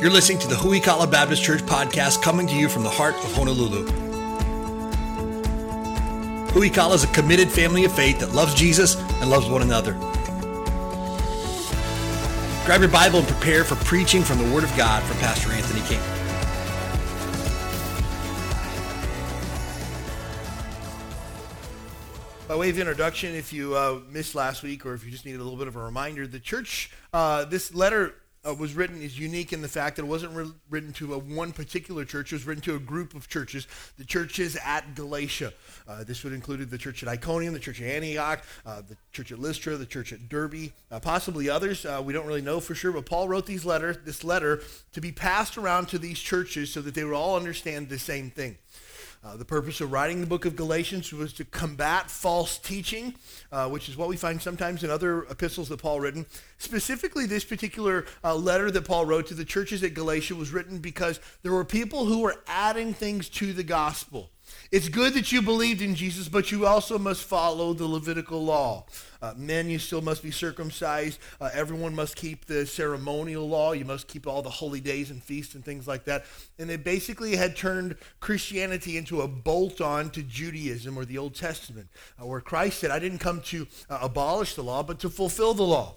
[0.00, 3.34] You're listening to the Huikala Baptist Church podcast coming to you from the heart of
[3.34, 3.84] Honolulu.
[6.52, 9.92] Huikala is a committed family of faith that loves Jesus and loves one another.
[12.64, 15.82] Grab your Bible and prepare for preaching from the Word of God from Pastor Anthony
[15.82, 16.00] King.
[22.48, 25.42] By way of introduction, if you uh, missed last week or if you just needed
[25.42, 28.14] a little bit of a reminder, the church, uh, this letter
[28.46, 31.18] uh, was written is unique in the fact that it wasn't re- written to a
[31.18, 32.32] one particular church.
[32.32, 33.66] It was written to a group of churches,
[33.98, 35.52] the churches at Galatia.
[35.86, 39.32] Uh, this would include the church at Iconium, the church at Antioch, uh, the church
[39.32, 41.84] at Lystra, the church at Derbe, uh, possibly others.
[41.84, 44.62] Uh, we don't really know for sure, but Paul wrote these letter, this letter
[44.92, 48.30] to be passed around to these churches so that they would all understand the same
[48.30, 48.56] thing.
[49.22, 53.14] Uh, the purpose of writing the book of Galatians was to combat false teaching,
[53.52, 56.24] uh, which is what we find sometimes in other epistles that Paul written.
[56.56, 60.78] Specifically, this particular uh, letter that Paul wrote to the churches at Galatia was written
[60.78, 64.30] because there were people who were adding things to the gospel.
[64.72, 68.86] It's good that you believed in Jesus, but you also must follow the Levitical law.
[69.22, 71.18] Uh, men, you still must be circumcised.
[71.40, 73.72] Uh, everyone must keep the ceremonial law.
[73.72, 76.24] You must keep all the holy days and feasts and things like that.
[76.58, 81.34] And they basically had turned Christianity into a bolt on to Judaism or the Old
[81.34, 81.88] Testament,
[82.20, 85.54] uh, where Christ said, I didn't come to uh, abolish the law, but to fulfill
[85.54, 85.96] the law.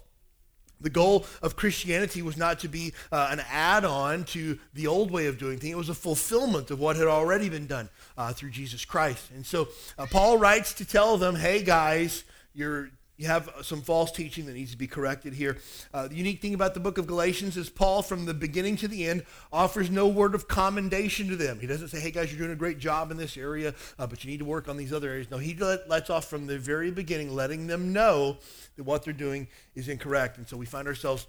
[0.81, 5.11] The goal of Christianity was not to be uh, an add on to the old
[5.11, 8.33] way of doing things, it was a fulfillment of what had already been done uh,
[8.33, 9.31] through Jesus Christ.
[9.33, 14.11] And so uh, Paul writes to tell them, hey guys, you're you have some false
[14.11, 15.57] teaching that needs to be corrected here.
[15.93, 18.87] Uh, the unique thing about the book of Galatians is Paul, from the beginning to
[18.87, 21.59] the end, offers no word of commendation to them.
[21.59, 24.23] He doesn't say, hey, guys, you're doing a great job in this area, uh, but
[24.23, 25.29] you need to work on these other areas.
[25.29, 28.37] No, he let, lets off from the very beginning, letting them know
[28.77, 30.37] that what they're doing is incorrect.
[30.37, 31.27] And so we find ourselves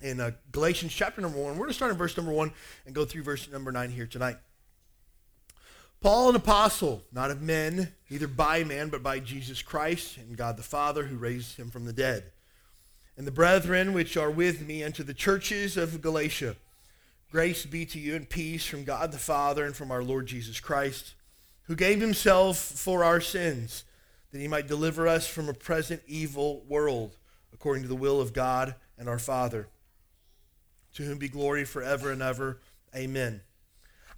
[0.00, 1.52] in uh, Galatians chapter number one.
[1.52, 2.52] We're going to start in verse number one
[2.86, 4.36] and go through verse number nine here tonight.
[6.06, 10.56] Paul, an apostle, not of men, neither by man, but by Jesus Christ and God
[10.56, 12.30] the Father, who raised him from the dead.
[13.16, 16.54] And the brethren which are with me unto the churches of Galatia,
[17.32, 20.60] grace be to you and peace from God the Father and from our Lord Jesus
[20.60, 21.14] Christ,
[21.64, 23.82] who gave himself for our sins,
[24.30, 27.16] that he might deliver us from a present evil world,
[27.52, 29.66] according to the will of God and our Father.
[30.94, 32.60] To whom be glory forever and ever.
[32.94, 33.40] Amen.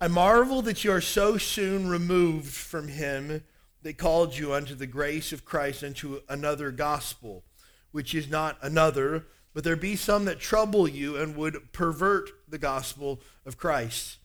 [0.00, 3.42] I marvel that you are so soon removed from him
[3.82, 7.42] that called you unto the grace of Christ unto another gospel,
[7.90, 12.58] which is not another, but there be some that trouble you and would pervert the
[12.58, 14.18] gospel of Christ.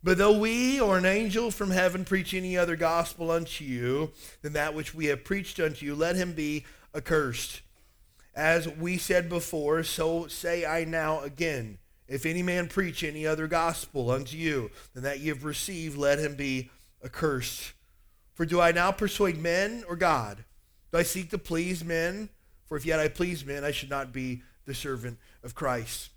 [0.00, 4.12] But though we or an angel from heaven preach any other gospel unto you
[4.42, 6.64] than that which we have preached unto you, let him be
[6.94, 7.62] accursed.
[8.32, 13.46] As we said before, so say I now again if any man preach any other
[13.48, 16.70] gospel unto you than that ye have received, let him be
[17.04, 17.72] accursed.
[18.34, 20.44] For do I now persuade men or God?
[20.92, 22.28] Do I seek to please men?
[22.66, 26.10] For if yet I please men, I should not be the servant of Christ.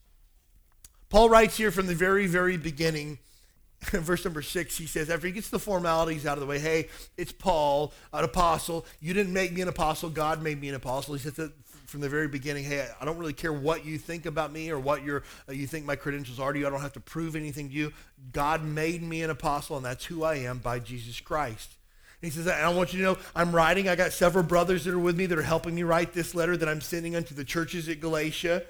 [1.10, 3.20] Paul writes here from the very, very beginning,
[3.82, 6.90] verse number six, he says, after he gets the formalities out of the way, hey,
[7.18, 8.86] it's Paul, an apostle.
[9.00, 11.16] You didn't make me an apostle, God made me an apostle.
[11.16, 11.52] He says,
[11.90, 14.80] from the very beginning, hey, I don't really care what you think about me or
[14.80, 16.68] what uh, you think my credentials are to you.
[16.68, 17.94] I don't have to prove anything to you.
[18.32, 21.76] God made me an apostle, and that's who I am by Jesus Christ.
[22.22, 23.88] And he says, I want you to know I'm writing.
[23.88, 26.58] I got several brothers that are with me that are helping me write this letter
[26.58, 28.64] that I'm sending unto the churches at Galatia.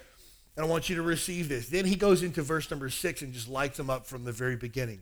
[0.56, 1.68] And I want you to receive this.
[1.68, 4.56] Then he goes into verse number six and just lights them up from the very
[4.56, 5.02] beginning.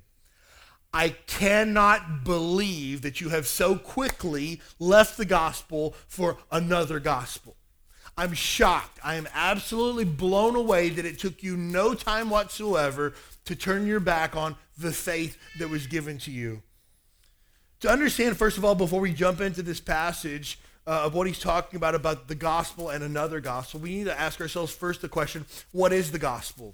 [0.94, 7.57] I cannot believe that you have so quickly left the gospel for another gospel.
[8.18, 9.00] I'm shocked.
[9.04, 13.14] I am absolutely blown away that it took you no time whatsoever
[13.46, 16.64] to turn your back on the faith that was given to you.
[17.82, 21.40] To understand, first of all, before we jump into this passage uh, of what he's
[21.40, 25.10] talking about, about the gospel and another gospel, we need to ask ourselves first the
[25.10, 26.74] question what is the gospel?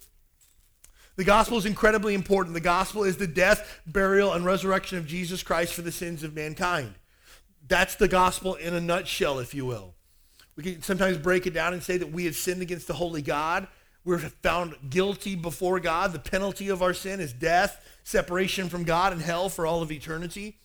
[1.17, 2.53] The gospel is incredibly important.
[2.53, 6.33] The gospel is the death, burial, and resurrection of Jesus Christ for the sins of
[6.33, 6.95] mankind.
[7.67, 9.93] That's the gospel in a nutshell, if you will.
[10.55, 13.21] We can sometimes break it down and say that we have sinned against the holy
[13.21, 13.67] God.
[14.05, 16.13] We're found guilty before God.
[16.13, 19.91] The penalty of our sin is death, separation from God, and hell for all of
[19.91, 20.57] eternity.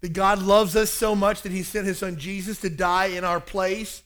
[0.00, 3.24] That God loves us so much that he sent his son Jesus to die in
[3.24, 4.02] our place.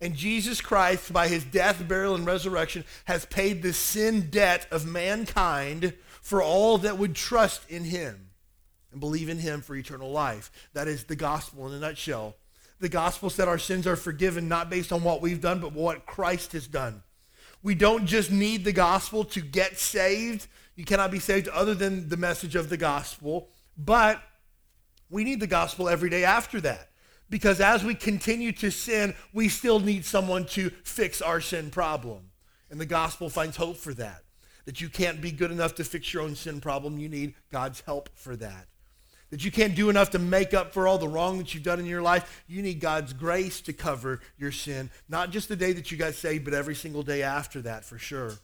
[0.00, 4.86] And Jesus Christ, by his death, burial, and resurrection, has paid the sin debt of
[4.86, 8.30] mankind for all that would trust in him
[8.90, 10.50] and believe in him for eternal life.
[10.72, 12.34] That is the gospel in a nutshell.
[12.78, 16.06] The gospel said our sins are forgiven not based on what we've done, but what
[16.06, 17.02] Christ has done.
[17.62, 20.46] We don't just need the gospel to get saved.
[20.74, 23.48] You cannot be saved other than the message of the gospel.
[23.78, 24.22] But
[25.10, 26.90] we need the gospel every day after that.
[27.28, 32.30] Because as we continue to sin, we still need someone to fix our sin problem.
[32.70, 34.22] And the gospel finds hope for that.
[34.66, 36.98] That you can't be good enough to fix your own sin problem.
[36.98, 38.66] You need God's help for that.
[39.30, 41.80] That you can't do enough to make up for all the wrong that you've done
[41.80, 42.44] in your life.
[42.46, 44.90] You need God's grace to cover your sin.
[45.08, 47.98] Not just the day that you got saved, but every single day after that, for
[47.98, 48.34] sure.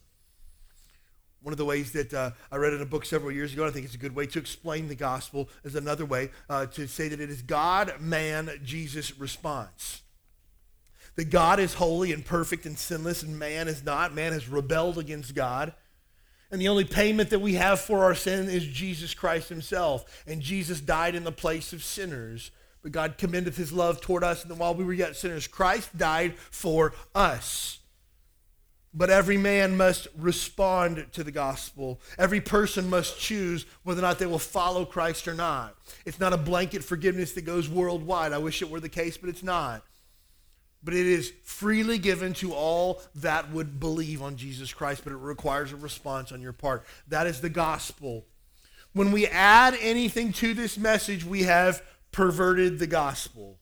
[1.43, 3.71] One of the ways that uh, I read in a book several years ago, I
[3.71, 7.09] think it's a good way to explain the gospel, is another way uh, to say
[7.09, 10.03] that it is God, man, Jesus response.
[11.17, 14.15] That God is holy and perfect and sinless, and man is not.
[14.15, 15.75] Man has rebelled against God.
[16.53, 20.23] And the only payment that we have for our sin is Jesus Christ himself.
[20.27, 22.51] And Jesus died in the place of sinners.
[22.83, 26.35] But God commendeth his love toward us, and while we were yet sinners, Christ died
[26.37, 27.79] for us.
[28.93, 32.01] But every man must respond to the gospel.
[32.19, 35.75] Every person must choose whether or not they will follow Christ or not.
[36.05, 38.33] It's not a blanket forgiveness that goes worldwide.
[38.33, 39.83] I wish it were the case, but it's not.
[40.85, 45.17] But it is freely given to all that would believe on Jesus Christ, but it
[45.17, 46.85] requires a response on your part.
[47.09, 48.25] That is the gospel.
[48.93, 53.59] When we add anything to this message, we have perverted the gospel.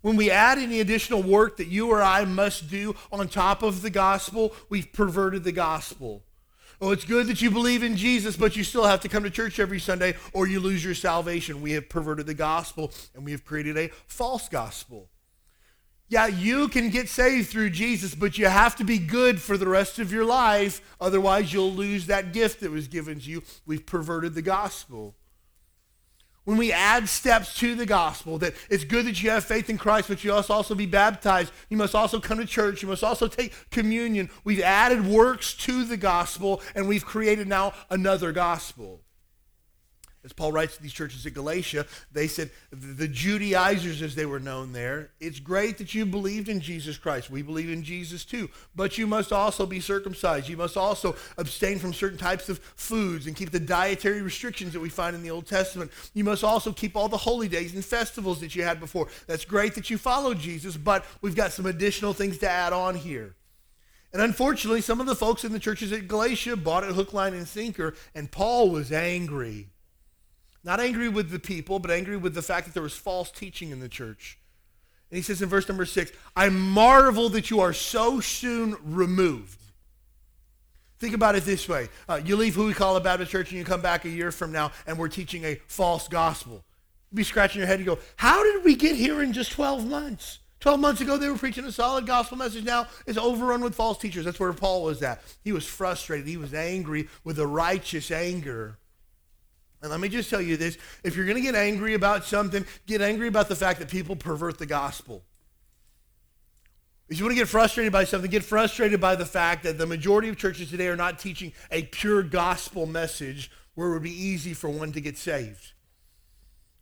[0.00, 3.82] When we add any additional work that you or I must do on top of
[3.82, 6.22] the gospel, we've perverted the gospel.
[6.80, 9.30] Oh, it's good that you believe in Jesus, but you still have to come to
[9.30, 11.62] church every Sunday or you lose your salvation.
[11.62, 15.08] We have perverted the gospel and we have created a false gospel.
[16.08, 19.68] Yeah, you can get saved through Jesus, but you have to be good for the
[19.68, 20.80] rest of your life.
[21.00, 23.42] Otherwise, you'll lose that gift that was given to you.
[23.66, 25.16] We've perverted the gospel
[26.46, 29.76] when we add steps to the gospel, that it's good that you have faith in
[29.76, 31.52] Christ, but you must also be baptized.
[31.68, 32.82] You must also come to church.
[32.82, 34.30] You must also take communion.
[34.44, 39.00] We've added works to the gospel, and we've created now another gospel.
[40.26, 44.40] As Paul writes to these churches at Galatia, they said, the Judaizers, as they were
[44.40, 47.30] known there, it's great that you believed in Jesus Christ.
[47.30, 48.50] We believe in Jesus too.
[48.74, 50.48] But you must also be circumcised.
[50.48, 54.80] You must also abstain from certain types of foods and keep the dietary restrictions that
[54.80, 55.92] we find in the Old Testament.
[56.12, 59.06] You must also keep all the holy days and festivals that you had before.
[59.28, 62.96] That's great that you follow Jesus, but we've got some additional things to add on
[62.96, 63.36] here.
[64.12, 67.34] And unfortunately, some of the folks in the churches at Galatia bought it hook, line,
[67.34, 69.68] and sinker, and Paul was angry.
[70.66, 73.70] Not angry with the people, but angry with the fact that there was false teaching
[73.70, 74.36] in the church.
[75.10, 79.60] And he says in verse number six, I marvel that you are so soon removed.
[80.98, 81.88] Think about it this way.
[82.08, 84.32] Uh, you leave who we call a Baptist church and you come back a year
[84.32, 86.64] from now and we're teaching a false gospel.
[87.12, 89.86] You'd be scratching your head and go, how did we get here in just 12
[89.86, 90.40] months?
[90.58, 92.64] 12 months ago, they were preaching a solid gospel message.
[92.64, 94.24] Now it's overrun with false teachers.
[94.24, 95.22] That's where Paul was at.
[95.44, 96.26] He was frustrated.
[96.26, 98.78] He was angry with a righteous anger.
[99.86, 102.66] And let me just tell you this if you're going to get angry about something,
[102.86, 105.22] get angry about the fact that people pervert the gospel.
[107.08, 109.86] If you want to get frustrated by something, get frustrated by the fact that the
[109.86, 114.10] majority of churches today are not teaching a pure gospel message where it would be
[114.10, 115.72] easy for one to get saved.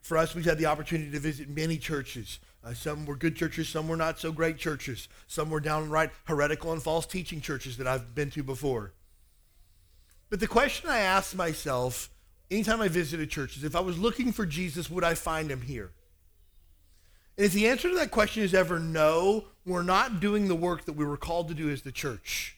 [0.01, 2.39] For us, we've had the opportunity to visit many churches.
[2.65, 5.09] Uh, some were good churches, some were not so great churches.
[5.27, 8.95] Some were downright heretical and false teaching churches that I've been to before.
[10.31, 12.09] But the question I ask myself
[12.55, 15.91] anytime I visited churches, if I was looking for Jesus, would I find him here?
[17.37, 20.85] And if the answer to that question is ever no, we're not doing the work
[20.85, 22.57] that we were called to do as the church.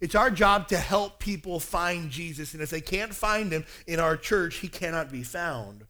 [0.00, 2.54] It's our job to help people find Jesus.
[2.54, 5.84] And if they can't find him in our church, he cannot be found.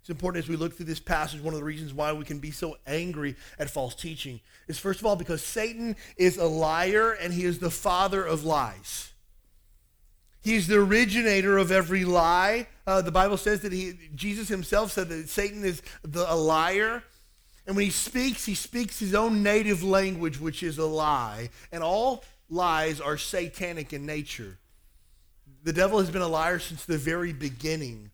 [0.00, 2.38] It's important as we look through this passage, one of the reasons why we can
[2.38, 7.12] be so angry at false teaching is first of all because Satan is a liar
[7.12, 9.12] and he is the father of lies.
[10.40, 12.68] He's the originator of every lie.
[12.86, 17.02] Uh, the Bible says that he, Jesus himself said that Satan is the, a liar.
[17.66, 21.50] And when he speaks, he speaks his own native language, which is a lie.
[21.70, 24.58] And all lies are satanic in nature.
[25.64, 28.10] The devil has been a liar since the very beginning.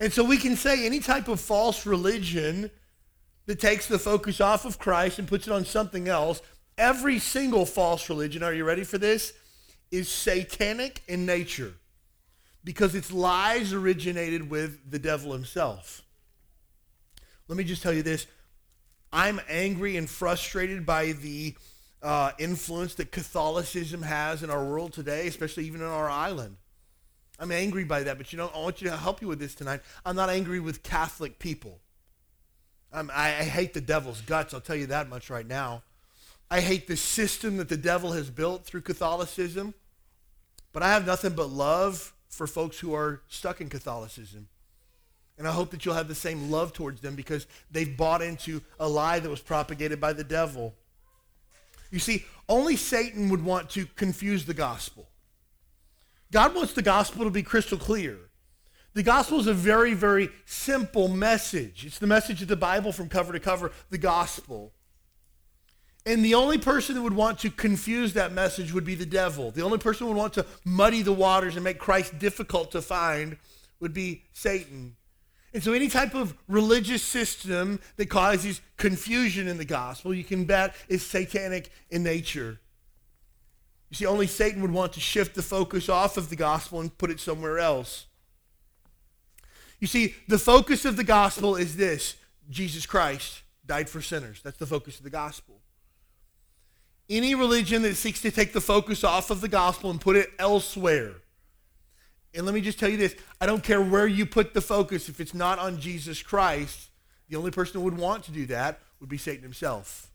[0.00, 2.70] And so we can say any type of false religion
[3.46, 6.42] that takes the focus off of Christ and puts it on something else,
[6.76, 9.32] every single false religion, are you ready for this?
[9.94, 11.74] Is satanic in nature
[12.64, 16.02] because its lies originated with the devil himself.
[17.46, 18.26] Let me just tell you this.
[19.12, 21.54] I'm angry and frustrated by the
[22.02, 26.56] uh, influence that Catholicism has in our world today, especially even in our island.
[27.38, 29.54] I'm angry by that, but you know, I want you to help you with this
[29.54, 29.80] tonight.
[30.04, 31.80] I'm not angry with Catholic people.
[32.92, 35.82] I, I hate the devil's guts, I'll tell you that much right now.
[36.50, 39.74] I hate the system that the devil has built through Catholicism.
[40.74, 44.48] But I have nothing but love for folks who are stuck in Catholicism.
[45.38, 48.60] And I hope that you'll have the same love towards them because they've bought into
[48.78, 50.74] a lie that was propagated by the devil.
[51.90, 55.08] You see, only Satan would want to confuse the gospel.
[56.32, 58.18] God wants the gospel to be crystal clear.
[58.94, 61.84] The gospel is a very, very simple message.
[61.86, 64.72] It's the message of the Bible from cover to cover, the gospel.
[66.06, 69.50] And the only person that would want to confuse that message would be the devil.
[69.50, 72.82] The only person who would want to muddy the waters and make Christ difficult to
[72.82, 73.38] find
[73.80, 74.96] would be Satan.
[75.54, 80.44] And so, any type of religious system that causes confusion in the gospel, you can
[80.44, 82.58] bet is satanic in nature.
[83.88, 86.96] You see, only Satan would want to shift the focus off of the gospel and
[86.98, 88.06] put it somewhere else.
[89.78, 92.16] You see, the focus of the gospel is this
[92.50, 94.40] Jesus Christ died for sinners.
[94.42, 95.60] That's the focus of the gospel.
[97.08, 100.30] Any religion that seeks to take the focus off of the gospel and put it
[100.38, 101.16] elsewhere
[102.34, 105.08] and let me just tell you this I don't care where you put the focus,
[105.08, 106.90] if it's not on Jesus Christ,
[107.28, 110.10] the only person who would want to do that would be Satan himself.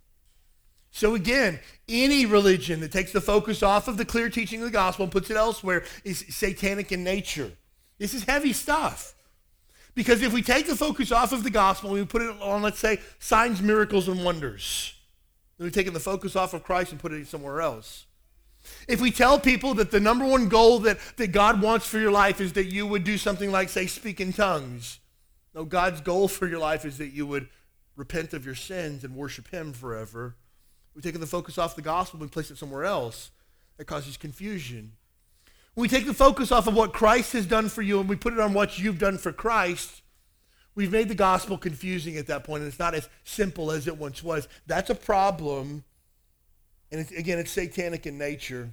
[0.91, 4.71] So again, any religion that takes the focus off of the clear teaching of the
[4.71, 7.51] gospel and puts it elsewhere is satanic in nature.
[7.99, 9.13] This is heavy stuff.
[9.93, 12.61] Because if we take the focus off of the gospel and we put it on,
[12.61, 14.93] let's say, signs, miracles, and wonders,
[15.59, 18.05] we've taken the focus off of Christ and put it somewhere else.
[18.87, 22.11] If we tell people that the number one goal that, that God wants for your
[22.11, 24.99] life is that you would do something like, say, speak in tongues,
[25.53, 27.47] no, God's goal for your life is that you would
[27.95, 30.35] repent of your sins and worship Him forever.
[30.93, 33.31] We've taken the focus off the gospel and place it somewhere else.
[33.77, 34.93] That causes confusion.
[35.73, 38.17] When we take the focus off of what Christ has done for you and we
[38.17, 40.01] put it on what you've done for Christ,
[40.79, 43.97] we've made the gospel confusing at that point, and it's not as simple as it
[43.97, 44.47] once was.
[44.65, 45.83] That's a problem
[46.91, 48.71] and it's, again, it's satanic in nature.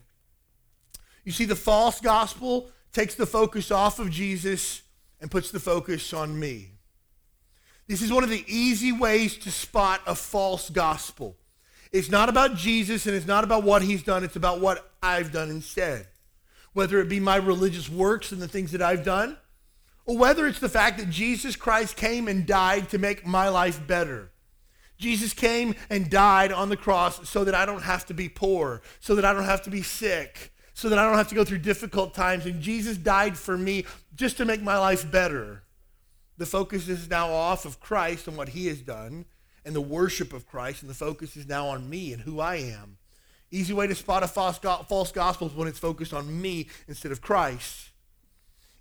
[1.24, 4.82] You see, the false gospel takes the focus off of Jesus
[5.20, 6.70] and puts the focus on me.
[7.88, 11.36] This is one of the easy ways to spot a false gospel.
[11.92, 15.32] It's not about Jesus and it's not about what he's done, it's about what I've
[15.32, 16.06] done instead.
[16.72, 19.36] Whether it be my religious works and the things that I've done,
[20.14, 24.30] whether it's the fact that Jesus Christ came and died to make my life better.
[24.98, 28.82] Jesus came and died on the cross so that I don't have to be poor,
[29.00, 31.44] so that I don't have to be sick, so that I don't have to go
[31.44, 32.46] through difficult times.
[32.46, 33.84] And Jesus died for me
[34.14, 35.64] just to make my life better.
[36.38, 39.26] The focus is now off of Christ and what he has done
[39.64, 42.56] and the worship of Christ, and the focus is now on me and who I
[42.56, 42.98] am.
[43.50, 44.58] Easy way to spot a false,
[45.12, 47.90] gospel is when it's focused on me instead of Christ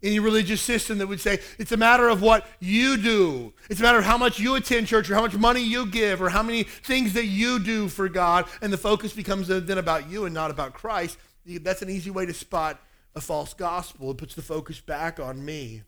[0.03, 3.53] any religious system that would say it's a matter of what you do.
[3.69, 6.21] It's a matter of how much you attend church or how much money you give
[6.21, 8.45] or how many things that you do for God.
[8.61, 11.17] And the focus becomes then about you and not about Christ.
[11.45, 12.79] That's an easy way to spot
[13.15, 14.11] a false gospel.
[14.11, 15.83] It puts the focus back on me.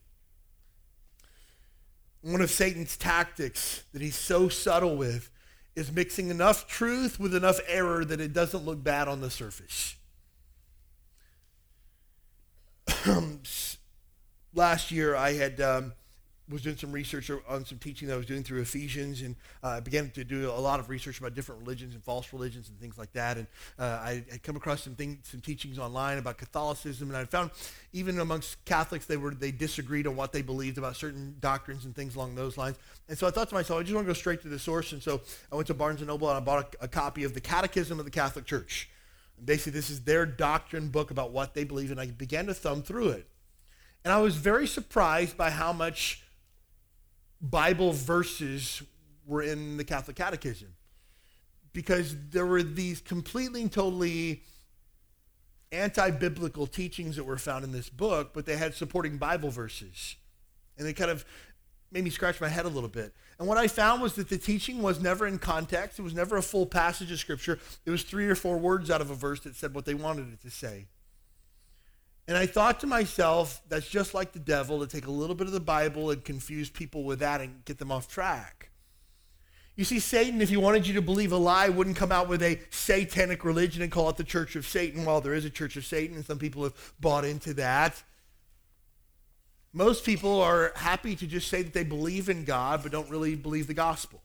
[2.21, 5.29] One of Satan's tactics that he's so subtle with
[5.75, 9.95] is mixing enough truth with enough error that it doesn't look bad on the surface.
[14.53, 15.93] last year I had um,
[16.49, 19.67] was doing some research on some teaching that I was doing through Ephesians, and uh,
[19.67, 22.79] I began to do a lot of research about different religions and false religions and
[22.79, 23.37] things like that.
[23.37, 27.25] And uh, I had come across some things, some teachings online about Catholicism, and I
[27.25, 27.51] found
[27.91, 31.93] even amongst Catholics they were they disagreed on what they believed about certain doctrines and
[31.93, 32.77] things along those lines.
[33.09, 34.93] And so I thought to myself, I just want to go straight to the source.
[34.93, 37.33] And so I went to Barnes and Noble and I bought a, a copy of
[37.33, 38.89] the Catechism of the Catholic Church.
[39.37, 42.53] And basically, this is their doctrine book about what they believe, and I began to
[42.53, 43.27] thumb through it.
[44.07, 46.23] And I was very surprised by how much
[47.41, 48.81] Bible verses
[49.25, 50.73] were in the Catholic Catechism
[51.73, 54.43] because there were these completely and totally
[55.73, 60.15] anti-biblical teachings that were found in this book, but they had supporting Bible verses.
[60.77, 61.25] And they kind of
[61.91, 63.13] made me scratch my head a little bit.
[63.39, 65.99] And what I found was that the teaching was never in context.
[65.99, 67.59] It was never a full passage of scripture.
[67.85, 70.31] It was three or four words out of a verse that said what they wanted
[70.31, 70.85] it to say.
[72.27, 75.47] And I thought to myself, that's just like the devil to take a little bit
[75.47, 78.69] of the Bible and confuse people with that and get them off track.
[79.77, 82.41] You see, Satan, if he wanted you to believe a lie, wouldn't come out with
[82.41, 85.05] a satanic religion and call it the Church of Satan.
[85.05, 88.01] While there is a Church of Satan, and some people have bought into that.
[89.71, 93.35] Most people are happy to just say that they believe in God, but don't really
[93.35, 94.21] believe the gospel.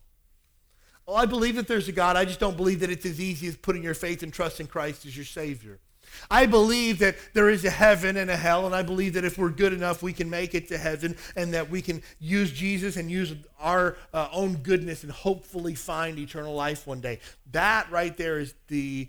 [1.07, 2.17] Well, I believe that there's a God.
[2.17, 4.67] I just don't believe that it's as easy as putting your faith and trust in
[4.67, 5.79] Christ as your Savior.
[6.31, 9.39] I believe that there is a heaven and a hell, and I believe that if
[9.39, 12.97] we're good enough, we can make it to heaven, and that we can use Jesus
[12.97, 17.21] and use our uh, own goodness and hopefully find eternal life one day.
[17.53, 19.09] That right there is the,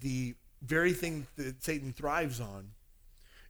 [0.00, 2.70] the very thing that Satan thrives on.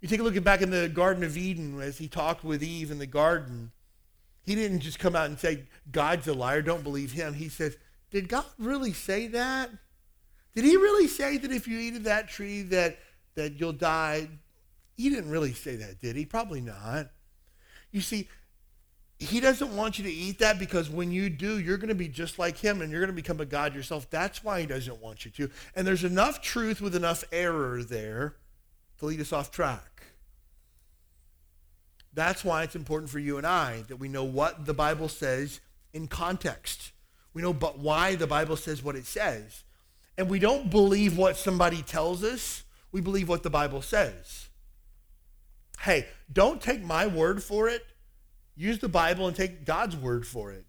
[0.01, 2.63] You take a look at back in the Garden of Eden as he talked with
[2.63, 3.71] Eve in the garden.
[4.45, 7.35] He didn't just come out and say, God's a liar, don't believe him.
[7.35, 7.77] He says,
[8.11, 9.71] Did God really say that?
[10.55, 12.99] Did he really say that if you eat of that tree that,
[13.35, 14.29] that you'll die?
[14.97, 16.27] He didn't really say that, did he?
[16.27, 17.11] Probably not.
[17.91, 18.29] You see,
[19.19, 22.09] he doesn't want you to eat that because when you do, you're going to be
[22.09, 24.11] just like him and you're going to become a God yourself.
[24.11, 25.51] That's why he doesn't want you to.
[25.77, 28.35] And there's enough truth with enough error there
[28.99, 30.03] to lead us off track.
[32.15, 35.61] That's why it's important for you and I that we know what the Bible says
[35.93, 36.93] in context.
[37.33, 39.65] We know but why the Bible says what it says.
[40.19, 42.65] And we don't believe what somebody tells us.
[42.93, 44.49] We believe what the Bible says.
[45.81, 47.85] Hey, don't take my word for it.
[48.55, 50.67] Use the Bible and take God's word for it.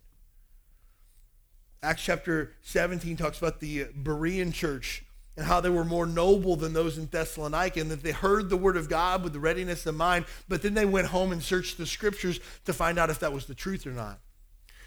[1.84, 5.04] Acts chapter 17 talks about the Berean church
[5.36, 8.56] and how they were more noble than those in Thessalonica, and that they heard the
[8.56, 11.78] word of God with the readiness of mind, but then they went home and searched
[11.78, 14.20] the scriptures to find out if that was the truth or not.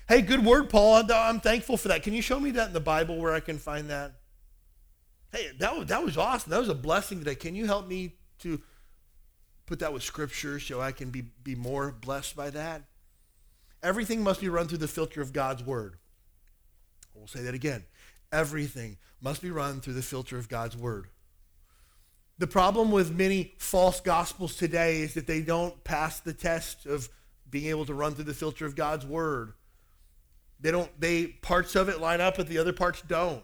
[0.08, 1.02] Hey, good word, Paul.
[1.12, 2.04] I'm thankful for that.
[2.04, 4.12] Can you show me that in the Bible where I can find that?
[5.32, 6.50] Hey, that was, that was awesome.
[6.50, 7.34] That was a blessing today.
[7.34, 8.60] Can you help me to
[9.66, 12.82] put that with scripture so I can be, be more blessed by that?
[13.82, 15.96] Everything must be run through the filter of God's word.
[17.14, 17.84] We'll say that again.
[18.32, 21.08] Everything must be run through the filter of God's word.
[22.38, 27.08] The problem with many false gospels today is that they don't pass the test of
[27.48, 29.54] being able to run through the filter of God's word.
[30.60, 33.42] They don't they parts of it line up but the other parts don't.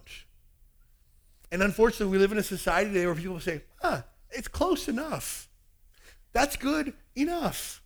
[1.53, 5.49] And unfortunately, we live in a society today where people say, "Huh, it's close enough.
[6.33, 7.81] That's good enough."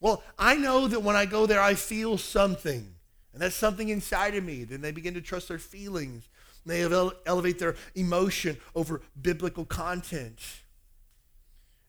[0.00, 2.96] Well, I know that when I go there I feel something.
[3.32, 4.64] And that's something inside of me.
[4.64, 6.28] Then they begin to trust their feelings
[6.64, 10.38] they elevate their emotion over biblical content.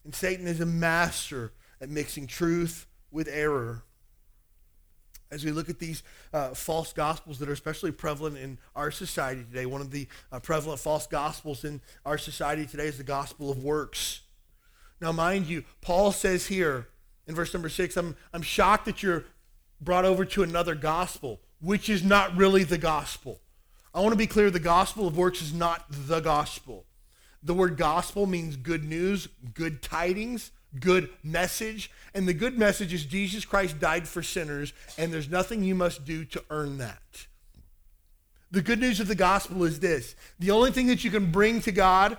[0.04, 3.84] And Satan is a master at mixing truth with error.
[5.34, 9.43] As we look at these uh, false gospels that are especially prevalent in our society
[9.43, 13.50] today, one of the uh, prevalent false gospels in our society today is the gospel
[13.50, 14.22] of works.
[15.02, 16.88] Now, mind you, Paul says here
[17.26, 19.26] in verse number six, I'm, I'm shocked that you're
[19.82, 23.39] brought over to another gospel, which is not really the gospel.
[23.93, 26.86] I want to be clear the gospel of works is not the gospel.
[27.41, 31.92] The word gospel means good news, good tidings, good message.
[32.14, 36.06] And the good message is Jesus Christ died for sinners, and there's nothing you must
[36.06, 37.28] do to earn that.
[38.52, 41.62] The good news of the gospel is this the only thing that you can bring
[41.62, 42.18] to God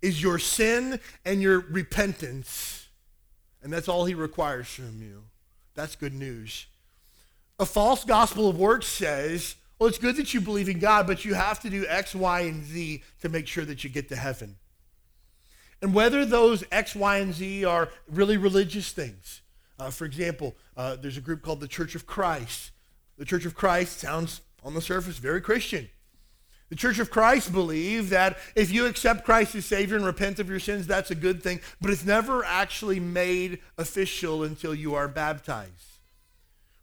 [0.00, 2.86] is your sin and your repentance.
[3.62, 5.24] And that's all he requires from you.
[5.74, 6.66] That's good news.
[7.58, 11.24] A false gospel of works says, well, it's good that you believe in God, but
[11.24, 14.16] you have to do X, Y, and Z to make sure that you get to
[14.16, 14.56] heaven.
[15.80, 19.42] And whether those X, Y, and Z are really religious things.
[19.78, 22.72] Uh, for example, uh, there's a group called the Church of Christ.
[23.16, 25.88] The Church of Christ sounds on the surface very Christian.
[26.68, 30.50] The Church of Christ believe that if you accept Christ as Savior and repent of
[30.50, 35.08] your sins, that's a good thing, but it's never actually made official until you are
[35.08, 36.00] baptized.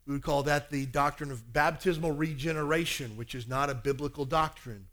[0.07, 4.87] We would call that the doctrine of baptismal regeneration, which is not a biblical doctrine.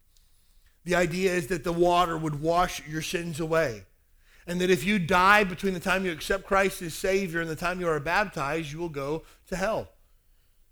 [0.85, 3.85] The idea is that the water would wash your sins away.
[4.47, 7.57] And that if you die between the time you accept Christ as Savior and the
[7.57, 9.89] time you are baptized, you will go to hell.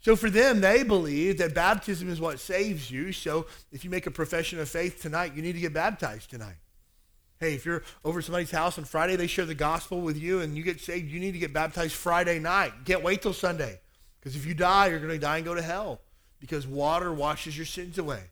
[0.00, 3.12] So for them, they believe that baptism is what saves you.
[3.12, 6.56] So if you make a profession of faith tonight, you need to get baptized tonight.
[7.38, 10.56] Hey, if you're over somebody's house on Friday, they share the gospel with you and
[10.56, 12.72] you get saved, you need to get baptized Friday night.
[12.84, 13.80] Can't wait till Sunday.
[14.18, 16.00] Because if you die, you're going to die and go to hell
[16.38, 18.24] because water washes your sins away.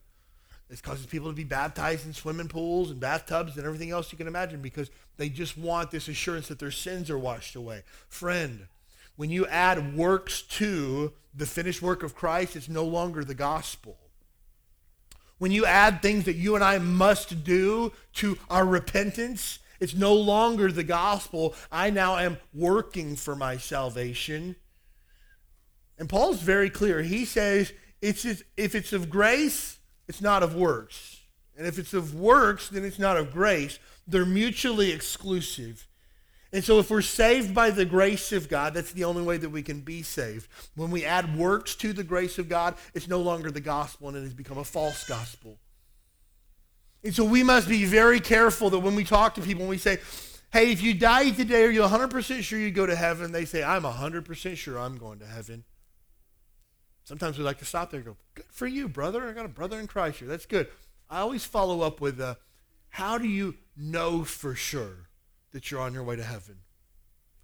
[0.70, 4.18] It causes people to be baptized in swimming pools and bathtubs and everything else you
[4.18, 7.84] can imagine because they just want this assurance that their sins are washed away.
[8.08, 8.66] Friend,
[9.16, 13.96] when you add works to the finished work of Christ, it's no longer the gospel.
[15.38, 20.12] When you add things that you and I must do to our repentance, it's no
[20.12, 21.54] longer the gospel.
[21.72, 24.56] I now am working for my salvation.
[25.98, 27.02] And Paul's very clear.
[27.02, 29.77] He says, it's just, if it's of grace,
[30.08, 31.20] it's not of works.
[31.56, 33.78] And if it's of works, then it's not of grace.
[34.06, 35.86] They're mutually exclusive.
[36.52, 39.50] And so if we're saved by the grace of God, that's the only way that
[39.50, 40.48] we can be saved.
[40.76, 44.16] When we add works to the grace of God, it's no longer the gospel and
[44.16, 45.58] it has become a false gospel.
[47.04, 49.78] And so we must be very careful that when we talk to people, and we
[49.78, 49.98] say,
[50.52, 53.30] hey, if you die today, are you 100% sure you go to heaven?
[53.30, 55.64] They say, I'm 100% sure I'm going to heaven.
[57.08, 59.26] Sometimes we like to stop there and go, good for you, brother.
[59.26, 60.28] I got a brother in Christ here.
[60.28, 60.68] That's good.
[61.08, 62.34] I always follow up with, uh,
[62.90, 65.08] how do you know for sure
[65.52, 66.56] that you're on your way to heaven?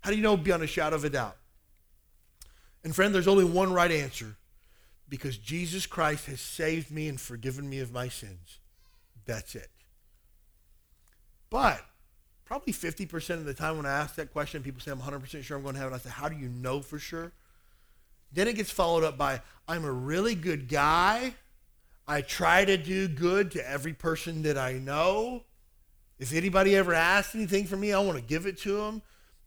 [0.02, 1.38] How do you know beyond a shadow of a doubt?
[2.84, 4.36] And friend, there's only one right answer
[5.08, 8.58] because Jesus Christ has saved me and forgiven me of my sins.
[9.24, 9.70] That's it.
[11.48, 11.80] But
[12.44, 15.56] probably 50% of the time when I ask that question, people say, I'm 100% sure
[15.56, 15.94] I'm going to heaven.
[15.94, 17.32] I say, How do you know for sure?
[18.34, 21.34] Then it gets followed up by, I'm a really good guy.
[22.06, 25.44] I try to do good to every person that I know.
[26.18, 29.02] If anybody ever asks anything from me, I want to give it to them.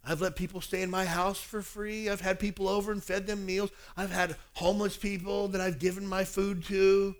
[0.05, 2.09] I've let people stay in my house for free.
[2.09, 3.71] I've had people over and fed them meals.
[3.97, 7.13] I've had homeless people that I've given my food to.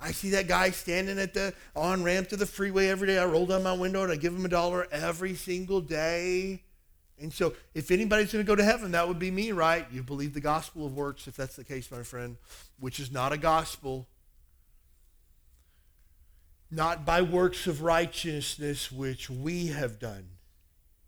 [0.00, 3.18] I see that guy standing at the on ramp to the freeway every day.
[3.18, 6.62] I roll down my window and I give him a dollar every single day.
[7.20, 9.86] And so, if anybody's going to go to heaven, that would be me, right?
[9.90, 12.36] You believe the gospel of works, if that's the case, my friend,
[12.78, 14.06] which is not a gospel.
[16.70, 20.28] Not by works of righteousness which we have done.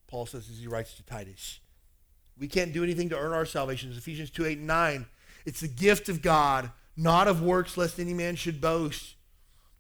[0.07, 1.59] Paul says as he writes to Titus.
[2.38, 3.92] We can't do anything to earn our salvation.
[3.92, 5.07] Ephesians 2 8 and 9.
[5.44, 9.14] It's the gift of God not of works, lest any man should boast.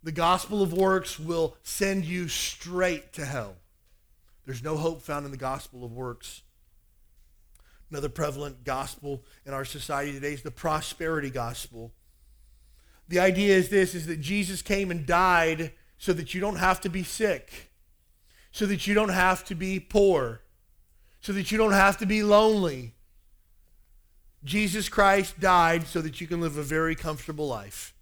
[0.04, 3.56] The gospel of works will send you straight to hell.
[4.48, 6.40] There's no hope found in the gospel of works.
[7.90, 11.92] Another prevalent gospel in our society today is the prosperity gospel.
[13.08, 16.80] The idea is this is that Jesus came and died so that you don't have
[16.80, 17.70] to be sick,
[18.50, 20.40] so that you don't have to be poor,
[21.20, 22.94] so that you don't have to be lonely,
[24.44, 27.92] Jesus Christ died so that you can live a very comfortable life.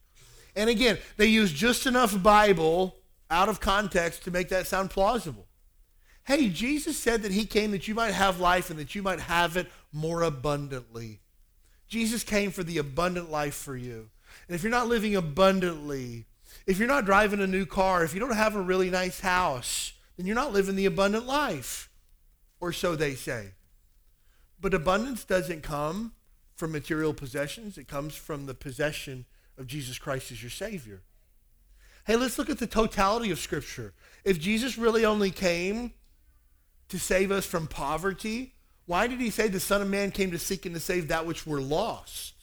[0.55, 2.95] And again, they use just enough Bible
[3.33, 5.46] out of context to make that sound plausible.
[6.27, 9.21] Hey, Jesus said that he came that you might have life and that you might
[9.21, 11.21] have it more abundantly.
[11.87, 14.11] Jesus came for the abundant life for you.
[14.49, 16.27] And if you're not living abundantly,
[16.67, 19.93] if you're not driving a new car, if you don't have a really nice house,
[20.17, 21.89] then you're not living the abundant life.
[22.59, 23.53] Or so they say.
[24.61, 26.13] But abundance doesn't come
[26.57, 31.03] from material possessions, it comes from the possession of Jesus Christ as your Savior.
[32.05, 33.93] Hey, let's look at the totality of Scripture.
[34.25, 35.93] If Jesus really only came
[36.89, 38.55] to save us from poverty,
[38.87, 41.27] why did he say the Son of Man came to seek and to save that
[41.27, 42.35] which were lost?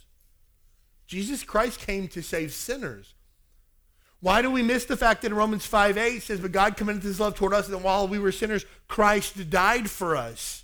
[1.07, 3.13] Jesus Christ came to save sinners.
[4.19, 7.03] Why do we miss the fact that in Romans 5 8 says, But God commended
[7.03, 10.63] his love toward us, that while we were sinners, Christ died for us?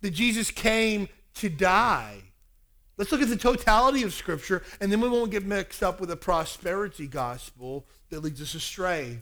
[0.00, 2.22] That Jesus came to die.
[2.96, 6.10] Let's look at the totality of Scripture, and then we won't get mixed up with
[6.10, 9.18] a prosperity gospel that leads us astray.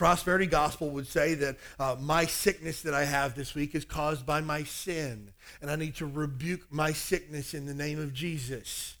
[0.00, 4.24] Prosperity gospel would say that uh, my sickness that I have this week is caused
[4.24, 8.96] by my sin, and I need to rebuke my sickness in the name of Jesus.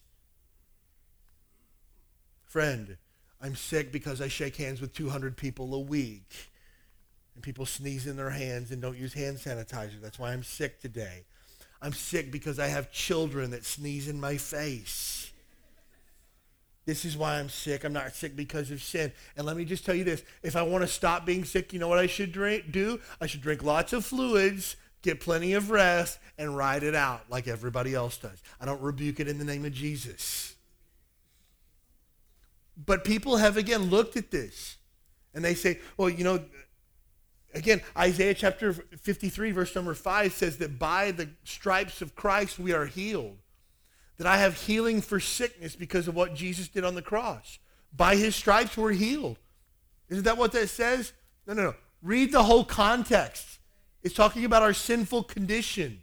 [2.44, 2.98] Friend,
[3.40, 6.50] I'm sick because I shake hands with 200 people a week,
[7.34, 10.02] and people sneeze in their hands and don't use hand sanitizer.
[10.02, 11.24] That's why I'm sick today.
[11.80, 15.32] I'm sick because I have children that sneeze in my face.
[16.90, 17.84] This is why I'm sick.
[17.84, 19.12] I'm not sick because of sin.
[19.36, 21.78] And let me just tell you this if I want to stop being sick, you
[21.78, 22.98] know what I should drink, do?
[23.20, 27.46] I should drink lots of fluids, get plenty of rest, and ride it out like
[27.46, 28.42] everybody else does.
[28.60, 30.56] I don't rebuke it in the name of Jesus.
[32.84, 34.76] But people have, again, looked at this
[35.32, 36.40] and they say, well, you know,
[37.52, 42.72] Again, Isaiah chapter 53, verse number 5 says that by the stripes of Christ we
[42.72, 43.38] are healed.
[44.20, 47.58] That I have healing for sickness because of what Jesus did on the cross.
[47.96, 49.38] By his stripes we're healed.
[50.10, 51.14] Isn't that what that says?
[51.46, 51.74] No, no, no.
[52.02, 53.60] Read the whole context.
[54.02, 56.02] It's talking about our sinful condition.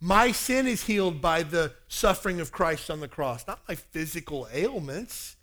[0.00, 4.46] My sin is healed by the suffering of Christ on the cross, not my physical
[4.52, 5.36] ailments.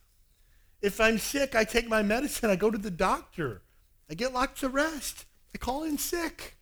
[0.83, 3.63] If I'm sick, I take my medicine, I go to the doctor.
[4.07, 5.25] I get lots of rest.
[5.55, 6.56] I call in sick.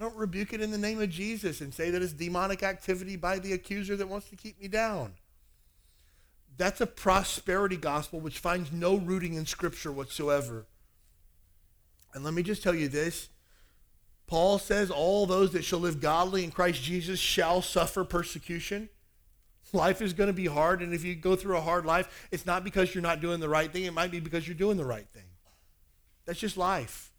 [0.00, 3.16] I don't rebuke it in the name of Jesus and say that it's demonic activity
[3.16, 5.12] by the accuser that wants to keep me down.
[6.56, 10.64] That's a prosperity gospel which finds no rooting in Scripture whatsoever.
[12.14, 13.28] And let me just tell you this.
[14.26, 18.88] Paul says, All those that shall live godly in Christ Jesus shall suffer persecution.
[19.74, 22.46] Life is going to be hard, and if you go through a hard life, it's
[22.46, 24.84] not because you're not doing the right thing, it might be because you're doing the
[24.84, 25.28] right thing.
[26.24, 27.09] That's just life.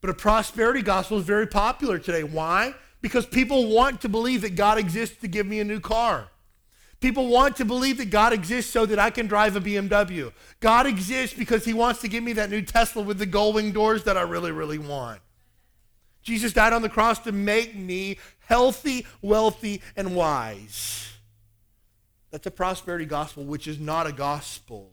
[0.00, 2.24] But a prosperity gospel is very popular today.
[2.24, 2.74] Why?
[3.02, 6.28] Because people want to believe that God exists to give me a new car.
[7.00, 10.32] People want to believe that God exists so that I can drive a BMW.
[10.60, 13.72] God exists because he wants to give me that new Tesla with the gull wing
[13.72, 15.20] doors that I really, really want.
[16.22, 21.08] Jesus died on the cross to make me healthy, wealthy, and wise.
[22.30, 24.90] That's a prosperity gospel, which is not a gospel.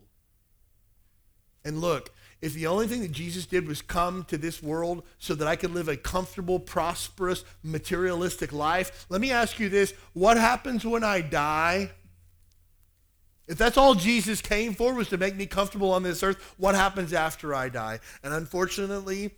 [1.65, 5.33] And look, if the only thing that Jesus did was come to this world so
[5.35, 10.37] that I could live a comfortable, prosperous, materialistic life, let me ask you this what
[10.37, 11.91] happens when I die?
[13.47, 16.75] If that's all Jesus came for was to make me comfortable on this earth, what
[16.75, 18.01] happens after I die?
[18.21, 19.31] And unfortunately,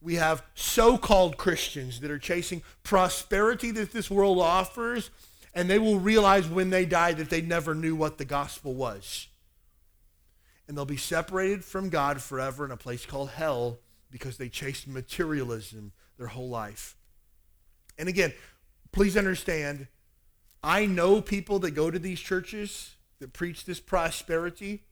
[0.00, 5.10] we have so called Christians that are chasing prosperity that this world offers,
[5.54, 9.26] and they will realize when they die that they never knew what the gospel was
[10.66, 13.78] and they'll be separated from God forever in a place called hell
[14.10, 16.96] because they chased materialism their whole life.
[17.98, 18.32] And again,
[18.92, 19.88] please understand,
[20.62, 24.82] I know people that go to these churches that preach this prosperity,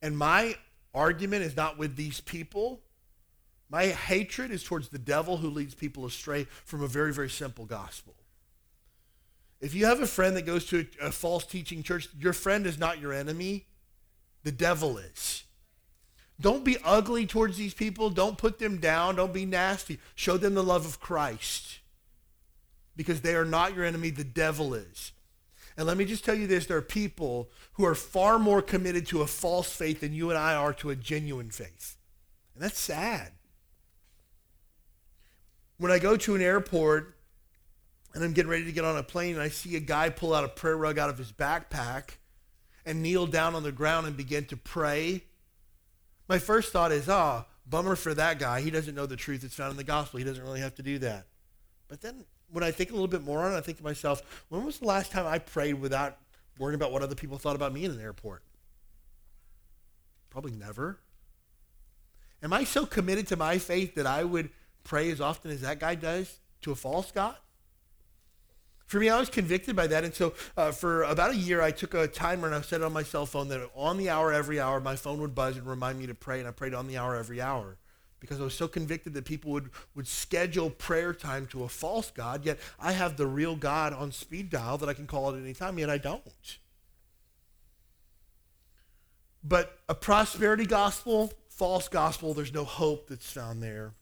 [0.00, 0.56] and my
[0.94, 2.80] argument is not with these people.
[3.70, 7.66] My hatred is towards the devil who leads people astray from a very, very simple
[7.66, 8.14] gospel.
[9.60, 12.66] If you have a friend that goes to a, a false teaching church, your friend
[12.66, 13.66] is not your enemy.
[14.48, 15.44] The devil is.
[16.40, 18.08] Don't be ugly towards these people.
[18.08, 19.16] Don't put them down.
[19.16, 19.98] Don't be nasty.
[20.14, 21.80] Show them the love of Christ.
[22.96, 24.08] Because they are not your enemy.
[24.08, 25.12] The devil is.
[25.76, 29.06] And let me just tell you this there are people who are far more committed
[29.08, 31.98] to a false faith than you and I are to a genuine faith.
[32.54, 33.32] And that's sad.
[35.76, 37.18] When I go to an airport
[38.14, 40.32] and I'm getting ready to get on a plane and I see a guy pull
[40.32, 42.12] out a prayer rug out of his backpack
[42.88, 45.22] and kneel down on the ground and begin to pray,
[46.26, 48.62] my first thought is, oh, bummer for that guy.
[48.62, 50.18] He doesn't know the truth that's found in the gospel.
[50.18, 51.26] He doesn't really have to do that.
[51.86, 54.44] But then when I think a little bit more on it, I think to myself,
[54.48, 56.16] when was the last time I prayed without
[56.58, 58.42] worrying about what other people thought about me in an airport?
[60.30, 60.98] Probably never.
[62.42, 64.48] Am I so committed to my faith that I would
[64.82, 67.36] pray as often as that guy does to a false God?
[68.88, 70.02] For me, I was convicted by that.
[70.02, 72.84] And so uh, for about a year, I took a timer and I set it
[72.84, 75.66] on my cell phone that on the hour every hour, my phone would buzz and
[75.66, 76.40] remind me to pray.
[76.40, 77.76] And I prayed on the hour every hour
[78.18, 82.10] because I was so convicted that people would, would schedule prayer time to a false
[82.10, 85.36] God, yet I have the real God on speed dial that I can call at
[85.36, 86.58] any time, yet I don't.
[89.44, 93.92] But a prosperity gospel, false gospel, there's no hope that's found there.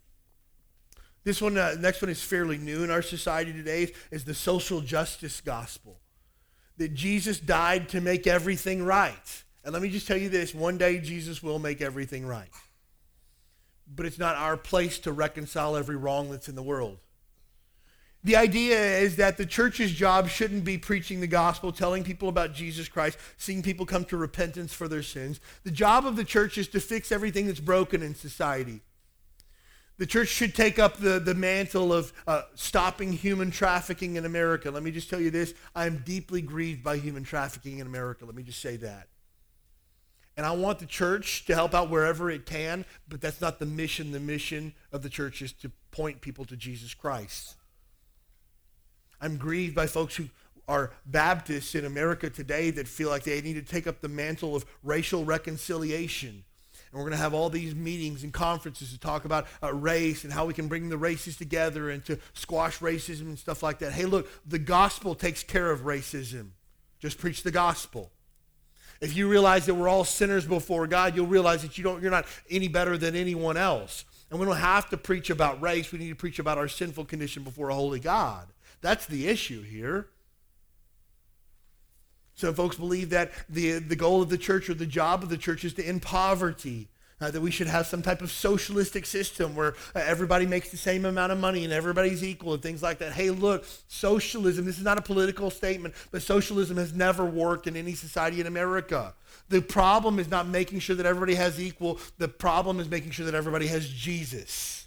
[1.27, 4.81] This one, uh, next one is fairly new in our society today, is the social
[4.81, 5.99] justice gospel.
[6.77, 9.43] That Jesus died to make everything right.
[9.65, 12.49] And let me just tell you this one day Jesus will make everything right.
[13.93, 16.99] But it's not our place to reconcile every wrong that's in the world.
[18.23, 22.55] The idea is that the church's job shouldn't be preaching the gospel, telling people about
[22.55, 25.41] Jesus Christ, seeing people come to repentance for their sins.
[25.65, 28.83] The job of the church is to fix everything that's broken in society.
[29.99, 34.71] The church should take up the, the mantle of uh, stopping human trafficking in America.
[34.71, 38.27] Let me just tell you this I am deeply grieved by human trafficking in America.
[38.27, 39.09] Let me just say that.
[40.37, 43.65] And I want the church to help out wherever it can, but that's not the
[43.65, 44.13] mission.
[44.13, 47.55] The mission of the church is to point people to Jesus Christ.
[49.19, 50.29] I'm grieved by folks who
[50.69, 54.55] are Baptists in America today that feel like they need to take up the mantle
[54.55, 56.45] of racial reconciliation
[56.97, 60.25] and we're going to have all these meetings and conferences to talk about uh, race
[60.25, 63.81] and how we can bring the races together and to squash racism and stuff like
[63.81, 63.93] that.
[63.93, 66.53] Hey, look, the gospel takes care of racism.
[66.99, 68.13] Just preach the gospel.
[69.03, 72.11] If you realize that we're all sinners before God, you'll realize that you don't, you're
[72.11, 74.07] not any better than anyone else.
[74.31, 75.93] And we don't have to preach about race.
[75.93, 78.47] We need to preach about our sinful condition before a holy God.
[78.81, 80.09] That's the issue here.
[82.37, 85.39] Some folks believe that the, the goal of the church or the job of the
[85.39, 86.89] church is to end poverty.
[87.19, 90.77] Uh, that we should have some type of socialistic system where uh, everybody makes the
[90.77, 93.11] same amount of money and everybody's equal and things like that.
[93.11, 97.75] Hey, look, socialism, this is not a political statement, but socialism has never worked in
[97.75, 99.15] any society in America.
[99.49, 103.25] The problem is not making sure that everybody has equal, the problem is making sure
[103.25, 104.87] that everybody has Jesus.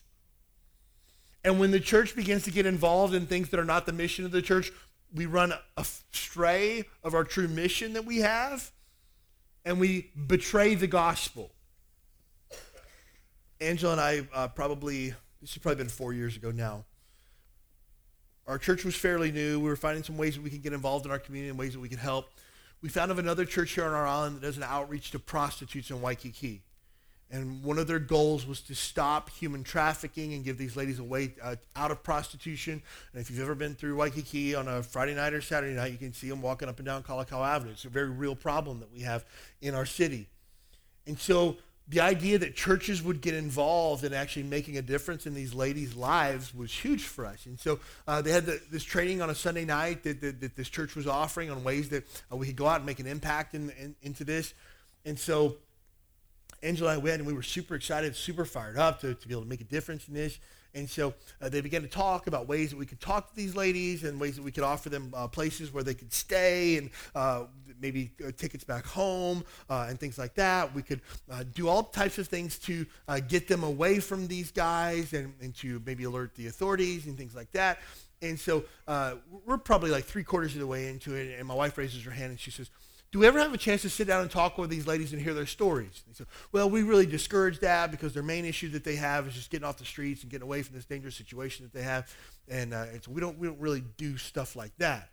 [1.43, 4.23] And when the church begins to get involved in things that are not the mission
[4.23, 4.71] of the church,
[5.13, 8.71] we run astray of our true mission that we have,
[9.65, 11.51] and we betray the gospel.
[13.61, 16.85] Angela and I uh, probably, this has probably been four years ago now.
[18.47, 19.59] Our church was fairly new.
[19.59, 21.73] We were finding some ways that we could get involved in our community and ways
[21.73, 22.29] that we could help.
[22.81, 25.91] We found of another church here on our island that does an outreach to prostitutes
[25.91, 26.61] in Waikiki.
[27.31, 31.03] And one of their goals was to stop human trafficking and give these ladies a
[31.03, 32.81] way uh, out of prostitution.
[33.13, 35.99] And if you've ever been through Waikiki on a Friday night or Saturday night, you
[35.99, 37.71] can see them walking up and down Kalakaua Avenue.
[37.71, 39.25] It's a very real problem that we have
[39.61, 40.27] in our city.
[41.05, 45.33] And so the idea that churches would get involved in actually making a difference in
[45.33, 47.47] these ladies' lives was huge for us.
[47.47, 50.55] And so uh, they had the, this training on a Sunday night that, that, that,
[50.55, 53.07] this church was offering on ways that uh, we could go out and make an
[53.07, 54.53] impact in, in, into this.
[55.03, 55.57] And so
[56.61, 59.33] Angela and I went, and we were super excited, super fired up to, to be
[59.33, 60.39] able to make a difference in this.
[60.75, 63.55] And so uh, they began to talk about ways that we could talk to these
[63.55, 66.91] ladies and ways that we could offer them uh, places where they could stay and
[67.15, 67.45] uh,
[67.81, 70.73] maybe uh, tickets back home uh, and things like that.
[70.75, 72.85] We could uh, do all types of things to
[73.27, 77.35] get them away from these guys and, and to maybe alert the authorities and things
[77.35, 77.79] like that.
[78.21, 78.65] And so
[79.45, 82.11] we're probably like three quarters of the way into it, and my wife raises her
[82.11, 82.69] hand and she says,
[83.11, 85.21] do we ever have a chance to sit down and talk with these ladies and
[85.21, 86.03] hear their stories?
[86.07, 89.33] They say, well, we really discourage that because their main issue that they have is
[89.33, 92.13] just getting off the streets and getting away from this dangerous situation that they have.
[92.47, 95.09] And, uh, and so we don't, we don't really do stuff like that.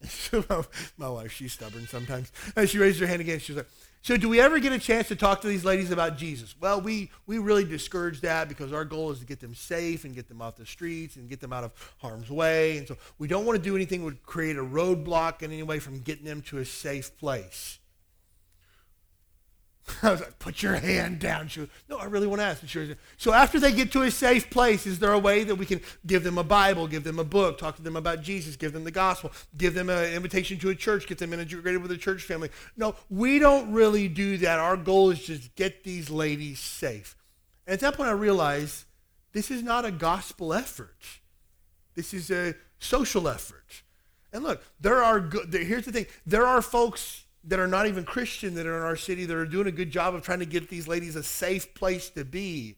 [0.96, 2.30] My wife, she's stubborn sometimes.
[2.54, 3.40] And she raised her hand again.
[3.40, 3.70] She was like,
[4.04, 6.54] so do we ever get a chance to talk to these ladies about Jesus?
[6.60, 10.14] Well, we, we really discourage that because our goal is to get them safe and
[10.14, 12.76] get them off the streets and get them out of harm's way.
[12.76, 15.62] And so we don't want to do anything that would create a roadblock in any
[15.62, 17.78] way from getting them to a safe place.
[20.04, 21.48] I was like, put your hand down.
[21.48, 22.60] She was, no, I really want to ask.
[22.60, 25.54] And she so after they get to a safe place, is there a way that
[25.54, 28.56] we can give them a Bible, give them a book, talk to them about Jesus,
[28.56, 31.90] give them the gospel, give them an invitation to a church, get them integrated with
[31.90, 32.50] a church family?
[32.76, 34.58] No, we don't really do that.
[34.58, 37.16] Our goal is just get these ladies safe.
[37.66, 38.84] And at that point, I realized
[39.32, 40.96] this is not a gospel effort.
[41.94, 43.82] This is a social effort.
[44.32, 46.06] And look, there are good, here's the thing.
[46.26, 49.46] There are folks that are not even Christian that are in our city that are
[49.46, 52.76] doing a good job of trying to get these ladies a safe place to be.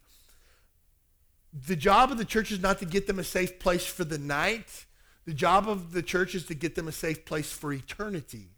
[1.67, 4.19] The job of the church is not to get them a safe place for the
[4.19, 4.87] night.
[5.25, 8.49] The job of the church is to get them a safe place for eternity.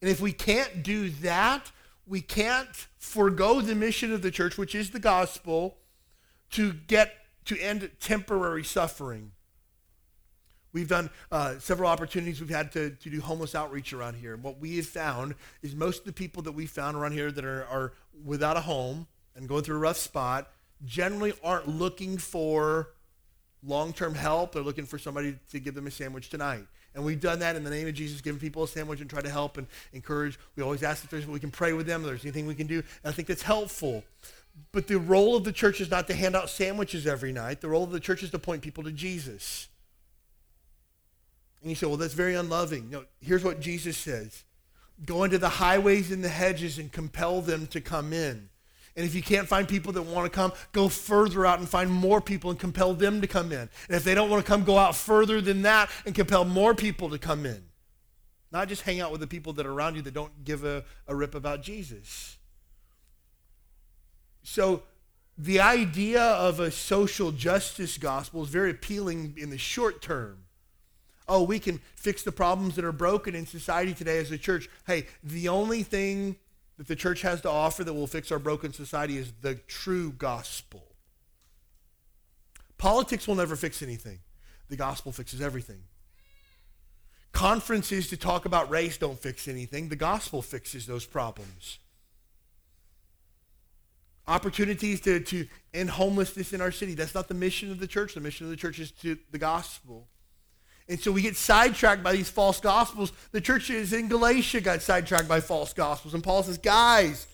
[0.00, 1.72] And if we can't do that,
[2.06, 5.78] we can't forego the mission of the church, which is the gospel,
[6.50, 7.14] to get
[7.46, 9.32] to end temporary suffering.
[10.74, 14.36] We've done uh, several opportunities we've had to, to do homeless outreach around here.
[14.36, 17.44] What we have found is most of the people that we found around here that
[17.44, 17.92] are, are
[18.24, 19.06] without a home
[19.36, 20.50] and going through a rough spot
[20.84, 22.88] generally aren't looking for
[23.62, 24.52] long-term help.
[24.52, 26.66] They're looking for somebody to give them a sandwich tonight.
[26.96, 29.20] And we've done that in the name of Jesus, giving people a sandwich and try
[29.20, 30.40] to help and encourage.
[30.56, 32.66] We always ask if there's we can pray with them, if there's anything we can
[32.66, 32.78] do.
[32.78, 34.02] And I think that's helpful.
[34.72, 37.60] But the role of the church is not to hand out sandwiches every night.
[37.60, 39.68] The role of the church is to point people to Jesus.
[41.64, 42.90] And you say, well, that's very unloving.
[42.90, 44.44] No, here's what Jesus says
[45.06, 48.50] Go into the highways and the hedges and compel them to come in.
[48.96, 51.90] And if you can't find people that want to come, go further out and find
[51.90, 53.60] more people and compel them to come in.
[53.60, 56.74] And if they don't want to come, go out further than that and compel more
[56.74, 57.64] people to come in.
[58.52, 60.84] Not just hang out with the people that are around you that don't give a,
[61.08, 62.36] a rip about Jesus.
[64.42, 64.82] So
[65.38, 70.43] the idea of a social justice gospel is very appealing in the short term
[71.28, 74.68] oh, we can fix the problems that are broken in society today as a church.
[74.86, 76.36] Hey, the only thing
[76.76, 80.12] that the church has to offer that will fix our broken society is the true
[80.12, 80.84] gospel.
[82.78, 84.18] Politics will never fix anything.
[84.68, 85.82] The gospel fixes everything.
[87.32, 89.88] Conferences to talk about race don't fix anything.
[89.88, 91.78] The gospel fixes those problems.
[94.26, 96.94] Opportunities to, to end homelessness in our city.
[96.94, 98.14] That's not the mission of the church.
[98.14, 100.08] The mission of the church is to the gospel.
[100.88, 103.12] And so we get sidetracked by these false gospels.
[103.32, 106.12] The churches in Galatia got sidetracked by false gospels.
[106.14, 107.26] And Paul says, guys,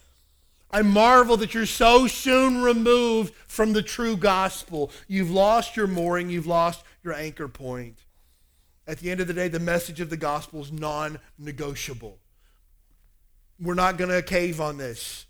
[0.71, 4.93] I marvel that you're so soon removed from the true gospel.
[5.09, 7.99] You've lost your mooring, you've lost your anchor point.
[8.87, 12.19] At the end of the day, the message of the gospel is non negotiable.
[13.61, 15.27] We're not going to cave on this.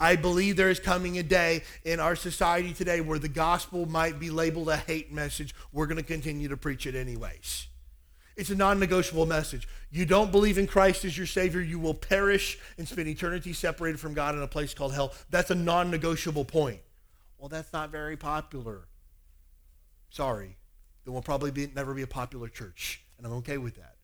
[0.00, 4.18] I believe there is coming a day in our society today where the gospel might
[4.18, 5.54] be labeled a hate message.
[5.72, 7.66] We're going to continue to preach it anyways.
[8.34, 9.68] It's a non negotiable message.
[9.90, 14.00] You don't believe in Christ as your Savior, you will perish and spend eternity separated
[14.00, 15.12] from God in a place called hell.
[15.28, 16.80] That's a non negotiable point.
[17.38, 18.88] Well, that's not very popular.
[20.08, 20.56] Sorry.
[21.04, 23.96] There will probably be, never be a popular church, and I'm okay with that.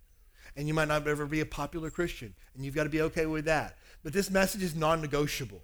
[0.57, 3.27] And you might not ever be a popular Christian, and you've got to be okay
[3.27, 3.79] with that.
[4.03, 5.63] But this message is non negotiable.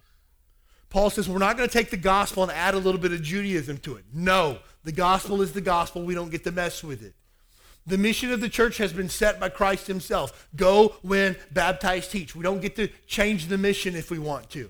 [0.93, 3.23] Paul says we're not going to take the gospel and add a little bit of
[3.23, 4.05] Judaism to it.
[4.13, 6.03] No, the gospel is the gospel.
[6.03, 7.15] We don't get to mess with it.
[7.87, 10.49] The mission of the church has been set by Christ himself.
[10.55, 12.37] Go, win, baptize, teach.
[12.37, 14.69] We don't get to change the mission if we want to.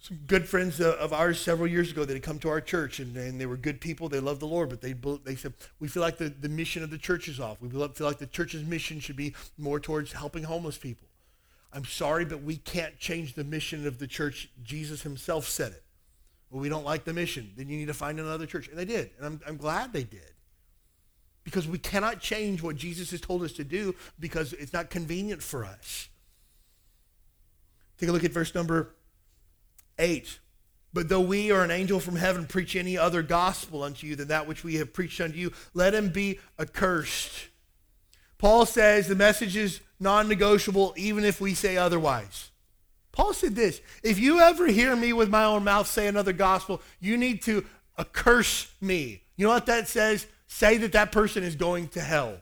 [0.00, 2.98] some good friends uh, of ours several years ago that had come to our church
[2.98, 4.08] and, and they were good people.
[4.08, 4.94] They loved the Lord, but they,
[5.24, 7.62] they said, we feel like the, the mission of the church is off.
[7.62, 11.06] We feel like the church's mission should be more towards helping homeless people.
[11.72, 14.50] I'm sorry, but we can't change the mission of the church.
[14.62, 15.82] Jesus himself said it.
[16.50, 17.50] Well, we don't like the mission.
[17.56, 18.68] Then you need to find another church.
[18.68, 19.10] And they did.
[19.16, 20.20] And I'm, I'm glad they did.
[21.44, 25.42] Because we cannot change what Jesus has told us to do because it's not convenient
[25.42, 26.08] for us.
[27.98, 28.94] Take a look at verse number
[29.98, 30.38] 8.
[30.92, 34.28] But though we or an angel from heaven preach any other gospel unto you than
[34.28, 37.48] that which we have preached unto you, let him be accursed.
[38.36, 42.50] Paul says the message is non negotiable even if we say otherwise.
[43.12, 46.82] Paul said this if you ever hear me with my own mouth say another gospel,
[47.00, 47.64] you need to
[47.96, 49.22] accurse me.
[49.36, 50.26] You know what that says?
[50.46, 52.36] Say that that person is going to hell.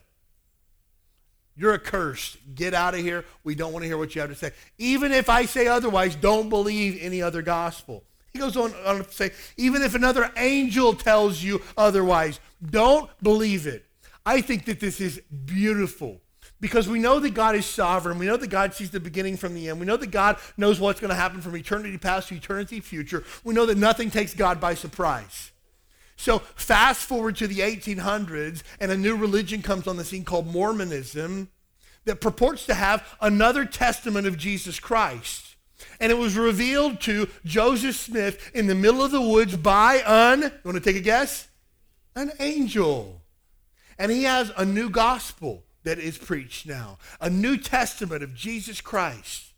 [1.55, 2.37] You're accursed.
[2.55, 3.25] Get out of here.
[3.43, 4.51] We don't want to hear what you have to say.
[4.77, 8.03] Even if I say otherwise, don't believe any other gospel.
[8.33, 13.67] He goes on, on to say, even if another angel tells you otherwise, don't believe
[13.67, 13.85] it.
[14.25, 16.21] I think that this is beautiful
[16.61, 18.19] because we know that God is sovereign.
[18.19, 19.79] We know that God sees the beginning from the end.
[19.79, 23.25] We know that God knows what's going to happen from eternity past to eternity future.
[23.43, 25.51] We know that nothing takes God by surprise.
[26.15, 30.45] So fast forward to the 1800s, and a new religion comes on the scene called
[30.45, 31.49] Mormonism
[32.05, 35.55] that purports to have another testament of Jesus Christ.
[35.99, 40.43] And it was revealed to Joseph Smith in the middle of the woods by an,
[40.43, 41.47] you want to take a guess?
[42.15, 43.21] An angel.
[43.97, 48.81] And he has a new gospel that is preached now, a new testament of Jesus
[48.81, 49.51] Christ.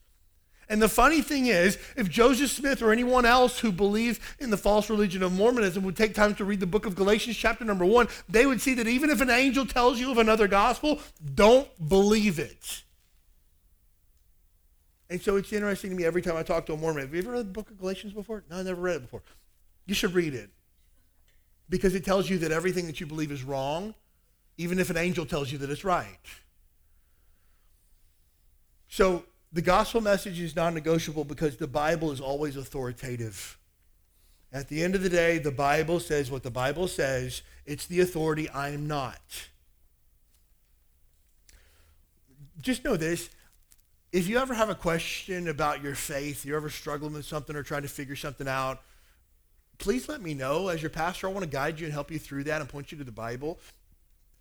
[0.70, 4.58] And the funny thing is, if Joseph Smith or anyone else who believes in the
[4.58, 7.86] false religion of Mormonism would take time to read the book of Galatians, chapter number
[7.86, 11.00] one, they would see that even if an angel tells you of another gospel,
[11.36, 12.84] don't believe it.
[15.10, 17.04] And so it's interesting to me every time I talk to a Mormon.
[17.04, 18.44] Have you ever read the book of Galatians before?
[18.50, 19.22] No, I never read it before.
[19.86, 20.50] You should read it
[21.70, 23.94] because it tells you that everything that you believe is wrong,
[24.58, 26.20] even if an angel tells you that it's right.
[28.88, 33.58] So the gospel message is non negotiable because the Bible is always authoritative.
[34.52, 37.42] At the end of the day, the Bible says what the Bible says.
[37.66, 38.50] It's the authority.
[38.50, 39.20] I am not.
[42.62, 43.30] Just know this.
[44.12, 47.64] If you ever have a question about your faith, you're ever struggling with something or
[47.64, 48.80] trying to figure something out,
[49.80, 50.68] please let me know.
[50.68, 52.92] As your pastor, I want to guide you and help you through that and point
[52.92, 53.58] you to the Bible.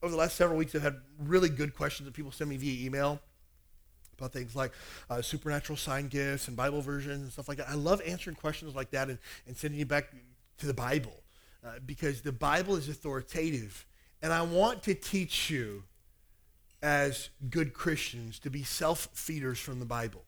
[0.02, 2.84] Over the last several weeks, I've had really good questions that people send me via
[2.84, 3.20] email
[4.18, 4.72] about things like
[5.08, 7.68] uh, supernatural sign gifts and Bible versions and stuff like that.
[7.68, 10.12] I love answering questions like that and, and sending you back
[10.58, 11.22] to the Bible
[11.64, 13.86] uh, because the Bible is authoritative.
[14.22, 15.84] And I want to teach you
[16.82, 20.24] as good Christians to be self-feeders from the Bible.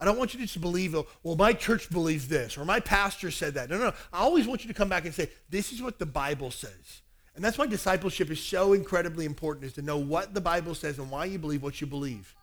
[0.00, 2.80] I don't want you to just believe, oh, well, my church believes this, or my
[2.80, 3.70] pastor said that.
[3.70, 3.94] No, no, no.
[4.12, 7.02] I always want you to come back and say, this is what the Bible says.
[7.34, 10.98] And that's why discipleship is so incredibly important, is to know what the Bible says
[10.98, 12.34] and why you believe what you believe.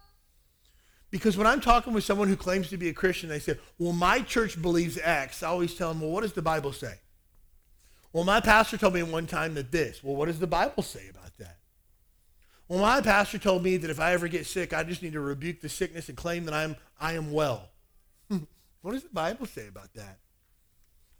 [1.09, 3.93] Because when I'm talking with someone who claims to be a Christian, they say, well,
[3.93, 5.41] my church believes X.
[5.41, 6.95] I always tell them, well, what does the Bible say?
[8.11, 10.03] Well, my pastor told me one time that this.
[10.03, 11.57] Well, what does the Bible say about that?
[12.67, 15.21] Well, my pastor told me that if I ever get sick, I just need to
[15.21, 17.69] rebuke the sickness and claim that I'm, I am well.
[18.27, 20.19] what does the Bible say about that?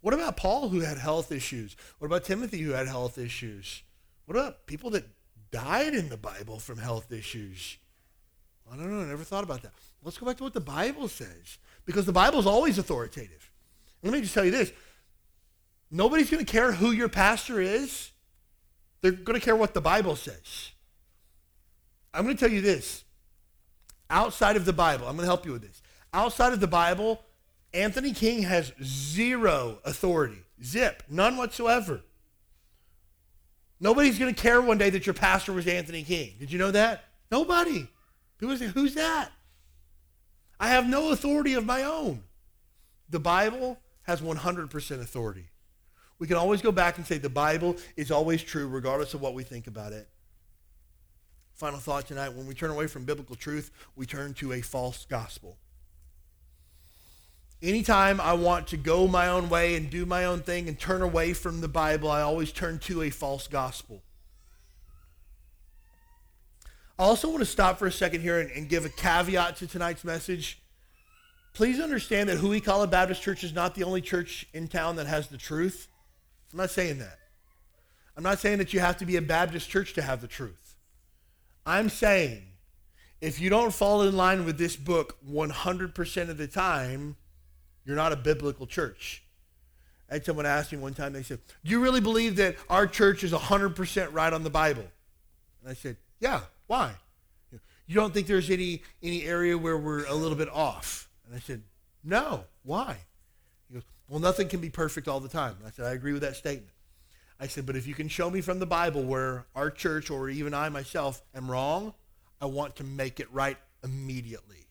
[0.08, 1.76] What about Paul who had health issues?
[1.98, 3.82] What about Timothy who had health issues?
[4.24, 5.04] What about people that
[5.50, 7.76] died in the Bible from health issues?
[8.72, 9.02] I don't know.
[9.02, 9.72] I never thought about that.
[10.02, 13.50] Let's go back to what the Bible says because the Bible is always authoritative.
[14.02, 14.72] Let me just tell you this.
[15.90, 18.10] Nobody's going to care who your pastor is.
[19.02, 20.70] They're going to care what the Bible says.
[22.14, 23.04] I'm going to tell you this.
[24.08, 25.82] Outside of the Bible, I'm going to help you with this.
[26.14, 27.20] Outside of the Bible,
[27.74, 30.42] Anthony King has zero authority.
[30.62, 31.02] Zip.
[31.08, 32.00] None whatsoever.
[33.80, 36.34] Nobody's going to care one day that your pastor was Anthony King.
[36.38, 37.04] Did you know that?
[37.30, 37.88] Nobody.
[38.38, 39.30] People say, who's that?
[40.58, 42.24] I have no authority of my own.
[43.08, 45.50] The Bible has 100% authority.
[46.18, 49.34] We can always go back and say the Bible is always true regardless of what
[49.34, 50.08] we think about it.
[51.54, 55.06] Final thought tonight, when we turn away from biblical truth, we turn to a false
[55.08, 55.56] gospel.
[57.60, 61.02] Anytime I want to go my own way and do my own thing and turn
[61.02, 64.02] away from the Bible, I always turn to a false gospel.
[66.98, 69.66] I also want to stop for a second here and, and give a caveat to
[69.66, 70.60] tonight's message.
[71.52, 75.26] Please understand that Huikala Baptist Church is not the only church in town that has
[75.26, 75.88] the truth.
[76.52, 77.18] I'm not saying that.
[78.16, 80.76] I'm not saying that you have to be a Baptist church to have the truth.
[81.66, 82.42] I'm saying
[83.20, 87.16] if you don't fall in line with this book 100% of the time,
[87.88, 89.22] you're not a biblical church.
[90.10, 93.24] Had someone ask me one time, they said, Do you really believe that our church
[93.24, 94.84] is 100% right on the Bible?
[95.62, 96.92] And I said, Yeah, why?
[97.86, 101.08] You don't think there's any, any area where we're a little bit off?
[101.26, 101.62] And I said,
[102.04, 102.98] No, why?
[103.68, 105.56] He goes, Well, nothing can be perfect all the time.
[105.58, 106.72] And I said, I agree with that statement.
[107.40, 110.28] I said, But if you can show me from the Bible where our church or
[110.28, 111.94] even I myself am wrong,
[112.38, 114.67] I want to make it right immediately.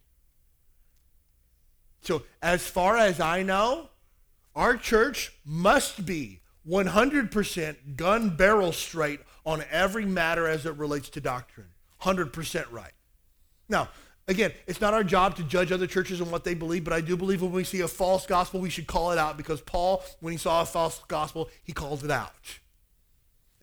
[2.08, 3.90] So, as far as I know,
[4.56, 11.20] our church must be 100% gun barrel straight on every matter as it relates to
[11.20, 11.68] doctrine.
[12.04, 12.94] 100% right.
[13.68, 13.90] Now,
[14.30, 17.02] again, it's not our job to judge other churches and what they believe, but I
[17.02, 20.02] do believe when we see a false gospel, we should call it out because Paul,
[20.22, 22.32] when he saw a false gospel, he calls it out.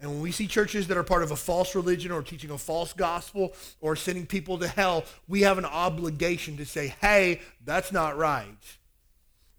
[0.05, 2.59] And when we see churches that are part of a false religion or teaching a
[2.59, 7.91] false gospel or sending people to hell, we have an obligation to say, hey, that's
[7.91, 8.79] not right.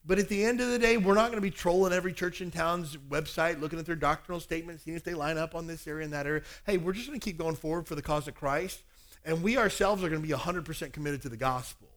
[0.06, 2.42] But at the end of the day, we're not going to be trolling every church
[2.42, 5.88] in town's website, looking at their doctrinal statements, seeing if they line up on this
[5.88, 6.44] area and that area.
[6.64, 8.84] Hey, we're just going to keep going forward for the cause of Christ.
[9.26, 11.88] And we ourselves are going to be 100% committed to the gospel.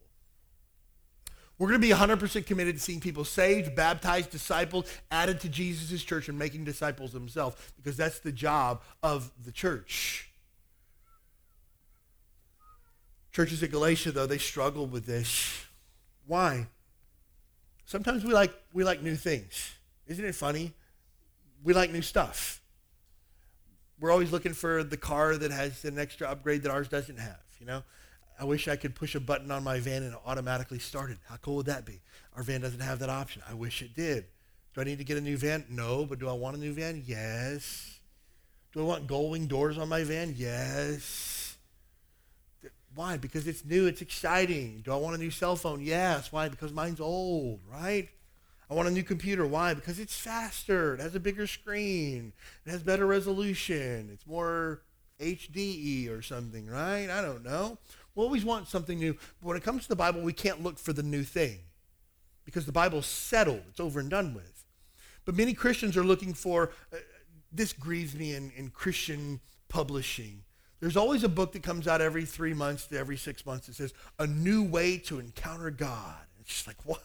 [1.59, 6.01] We're going to be 100% committed to seeing people saved, baptized, discipled, added to Jesus'
[6.01, 10.31] church, and making disciples themselves because that's the job of the church.
[13.33, 15.65] Churches at Galatia, though, they struggled with this.
[16.25, 16.67] Why?
[17.85, 19.73] Sometimes we like, we like new things.
[20.07, 20.73] Isn't it funny?
[21.61, 22.61] We like new stuff.
[23.99, 27.41] We're always looking for the car that has an extra upgrade that ours doesn't have,
[27.59, 27.83] you know?
[28.39, 31.17] I wish I could push a button on my van and it automatically started.
[31.27, 31.99] How cool would that be?
[32.35, 33.41] Our van doesn't have that option.
[33.49, 34.25] I wish it did.
[34.73, 35.65] Do I need to get a new van?
[35.69, 37.03] No, but do I want a new van?
[37.05, 37.99] Yes.
[38.71, 40.35] Do I want gull-wing doors on my van?
[40.37, 41.57] Yes.
[42.95, 43.17] Why?
[43.17, 44.83] Because it's new, it's exciting.
[44.85, 45.81] Do I want a new cell phone?
[45.81, 46.31] Yes.
[46.31, 46.47] Why?
[46.47, 48.09] Because mine's old, right?
[48.69, 49.45] I want a new computer.
[49.45, 49.73] Why?
[49.73, 50.93] Because it's faster.
[50.93, 52.31] It has a bigger screen.
[52.65, 54.09] It has better resolution.
[54.13, 54.81] It's more
[55.19, 57.09] HDE or something, right?
[57.09, 57.79] I don't know.
[58.19, 59.13] We always want something new.
[59.13, 61.59] But when it comes to the Bible, we can't look for the new thing
[62.43, 63.61] because the Bible's settled.
[63.69, 64.65] It's over and done with.
[65.23, 66.97] But many Christians are looking for, uh,
[67.49, 69.39] this grieves me in, in Christian
[69.69, 70.43] publishing.
[70.81, 73.75] There's always a book that comes out every three months to every six months that
[73.75, 76.17] says, A New Way to Encounter God.
[76.41, 77.01] It's just like, what?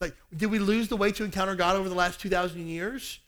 [0.00, 3.20] Like, did we lose the way to encounter God over the last 2,000 years?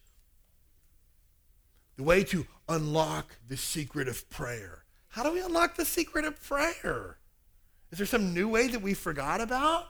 [1.96, 4.82] The way to unlock the secret of prayer.
[5.18, 7.18] How do we unlock the secret of prayer?
[7.90, 9.86] Is there some new way that we forgot about?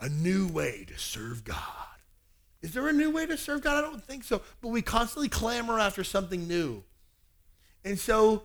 [0.00, 1.58] A new way to serve God.
[2.62, 3.76] Is there a new way to serve God?
[3.76, 4.42] I don't think so.
[4.60, 6.84] But we constantly clamor after something new.
[7.84, 8.44] And so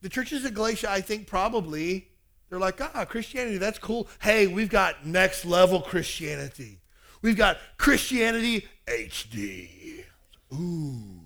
[0.00, 2.08] the churches of Galatia, I think probably,
[2.48, 4.08] they're like, ah, Christianity, that's cool.
[4.22, 6.80] Hey, we've got next level Christianity.
[7.20, 10.04] We've got Christianity HD.
[10.54, 11.20] Ooh,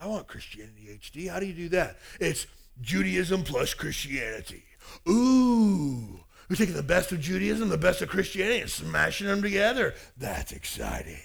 [0.00, 1.30] I want Christianity HD.
[1.30, 1.98] How do you do that?
[2.18, 2.48] It's
[2.80, 4.64] Judaism plus Christianity.
[5.08, 9.94] Ooh, we're taking the best of Judaism, the best of Christianity, and smashing them together.
[10.16, 11.18] That's exciting.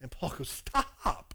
[0.00, 1.34] And Paul goes, stop.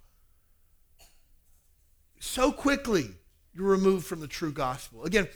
[2.19, 3.09] So quickly,
[3.53, 5.03] you're removed from the true gospel.
[5.03, 5.27] Again,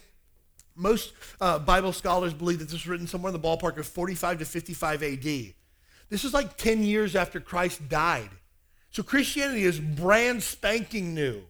[0.76, 4.40] most uh, Bible scholars believe that this was written somewhere in the ballpark of 45
[4.40, 5.24] to 55 AD.
[6.10, 8.30] This is like 10 years after Christ died.
[8.92, 11.42] So Christianity is brand spanking new.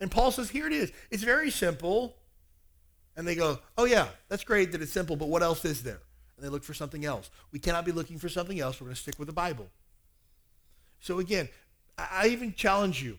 [0.00, 0.92] And Paul says, here it is.
[1.10, 2.16] It's very simple.
[3.16, 6.00] And they go, oh, yeah, that's great that it's simple, but what else is there?
[6.36, 7.30] And they look for something else.
[7.50, 8.80] We cannot be looking for something else.
[8.80, 9.68] We're going to stick with the Bible.
[11.00, 11.48] So again,
[11.96, 13.18] I even challenge you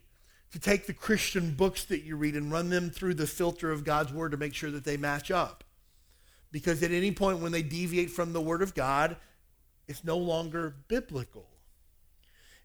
[0.51, 3.83] to take the Christian books that you read and run them through the filter of
[3.83, 5.63] God's word to make sure that they match up.
[6.51, 9.17] Because at any point when they deviate from the word of God,
[9.87, 11.47] it's no longer biblical.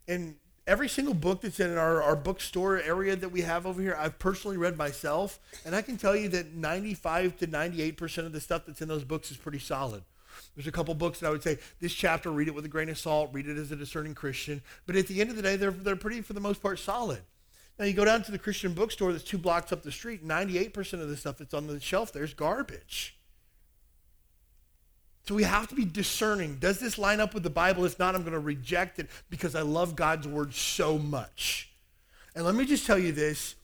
[0.07, 0.35] And
[0.65, 4.19] every single book that's in our, our bookstore area that we have over here, I've
[4.19, 8.63] personally read myself, and I can tell you that 95 to 98% of the stuff
[8.65, 10.03] that's in those books is pretty solid.
[10.55, 12.89] There's a couple books that I would say, this chapter, read it with a grain
[12.89, 14.61] of salt, read it as a discerning Christian.
[14.85, 17.21] But at the end of the day, they're, they're pretty, for the most part, solid.
[17.77, 21.01] Now, you go down to the Christian bookstore that's two blocks up the street, 98%
[21.01, 23.17] of the stuff that's on the shelf there's garbage.
[25.25, 26.57] So we have to be discerning.
[26.57, 27.85] Does this line up with the Bible?
[27.85, 31.71] If not, I'm going to reject it because I love God's word so much.
[32.35, 33.55] And let me just tell you this.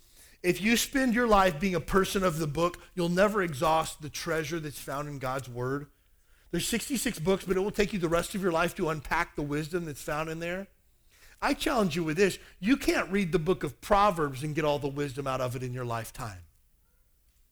[0.41, 4.09] If you spend your life being a person of the book, you'll never exhaust the
[4.09, 5.87] treasure that's found in God's word.
[6.51, 9.35] There's 66 books, but it will take you the rest of your life to unpack
[9.35, 10.67] the wisdom that's found in there.
[11.41, 12.39] I challenge you with this.
[12.59, 15.63] You can't read the book of Proverbs and get all the wisdom out of it
[15.63, 16.39] in your lifetime.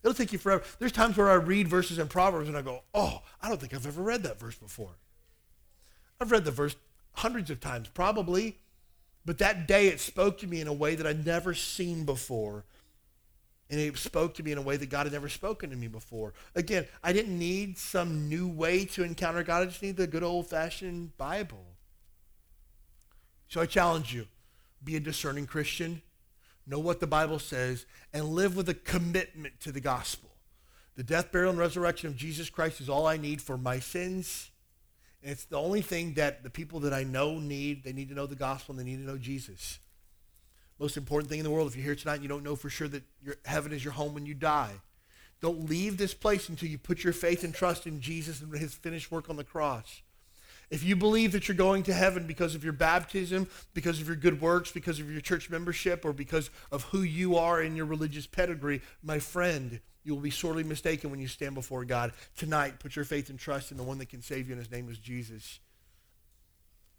[0.03, 0.63] It'll take you forever.
[0.79, 3.73] There's times where I read verses in Proverbs and I go, oh, I don't think
[3.73, 4.97] I've ever read that verse before.
[6.19, 6.75] I've read the verse
[7.13, 8.57] hundreds of times, probably.
[9.25, 12.63] But that day it spoke to me in a way that I'd never seen before.
[13.69, 15.87] And it spoke to me in a way that God had never spoken to me
[15.87, 16.33] before.
[16.55, 19.63] Again, I didn't need some new way to encounter God.
[19.63, 21.65] I just need the good old fashioned Bible.
[23.49, 24.27] So I challenge you
[24.83, 26.01] be a discerning Christian,
[26.67, 30.29] know what the Bible says, and live with a commitment to the gospel.
[30.95, 34.49] The death, burial, and resurrection of Jesus Christ is all I need for my sins
[35.27, 37.83] and it's the only thing that the people that I know need.
[37.83, 39.79] They need to know the gospel and they need to know Jesus.
[40.79, 42.69] Most important thing in the world, if you're here tonight and you don't know for
[42.69, 44.73] sure that your, heaven is your home when you die,
[45.41, 48.73] don't leave this place until you put your faith and trust in Jesus and his
[48.73, 50.01] finished work on the cross.
[50.69, 54.17] If you believe that you're going to heaven because of your baptism, because of your
[54.17, 57.85] good works, because of your church membership, or because of who you are in your
[57.85, 62.11] religious pedigree, my friend, you will be sorely mistaken when you stand before God.
[62.35, 64.71] Tonight, put your faith and trust in the one that can save you, and his
[64.71, 65.59] name is Jesus.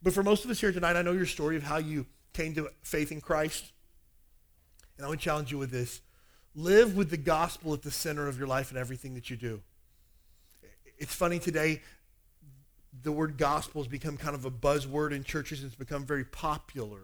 [0.02, 2.54] But for most of us here tonight, I know your story of how you came
[2.54, 3.72] to faith in Christ.
[4.96, 6.00] And I would challenge you with this.
[6.54, 9.60] Live with the gospel at the center of your life and everything that you do.
[10.98, 11.82] It's funny today,
[13.02, 15.60] the word gospel has become kind of a buzzword in churches.
[15.60, 17.00] And it's become very popular.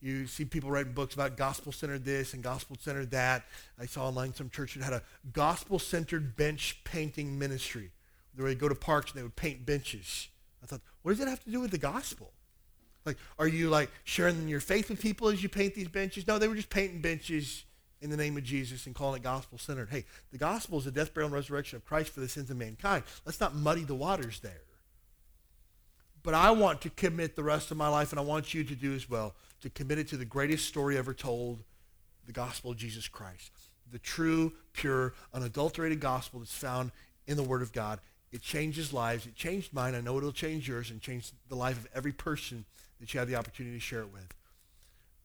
[0.00, 3.44] You see people writing books about gospel centered this and gospel centered that.
[3.80, 5.02] I saw online some church that had a
[5.32, 7.90] gospel centered bench painting ministry.
[8.34, 10.28] They would go to parks and they would paint benches.
[10.62, 12.32] I thought, what does that have to do with the gospel?
[13.06, 16.26] Like, are you like sharing your faith with people as you paint these benches?
[16.26, 17.64] No, they were just painting benches
[18.02, 19.88] in the name of Jesus and calling it gospel centered.
[19.90, 22.56] Hey, the gospel is the death, burial, and resurrection of Christ for the sins of
[22.56, 23.04] mankind.
[23.24, 24.60] Let's not muddy the waters there.
[26.26, 28.74] But I want to commit the rest of my life, and I want you to
[28.74, 31.62] do as well, to commit it to the greatest story ever told,
[32.26, 33.52] the gospel of Jesus Christ.
[33.92, 36.90] The true, pure, unadulterated gospel that's found
[37.28, 38.00] in the Word of God.
[38.32, 39.24] It changes lives.
[39.24, 39.94] It changed mine.
[39.94, 42.64] I know it'll change yours and change the life of every person
[42.98, 44.34] that you have the opportunity to share it with.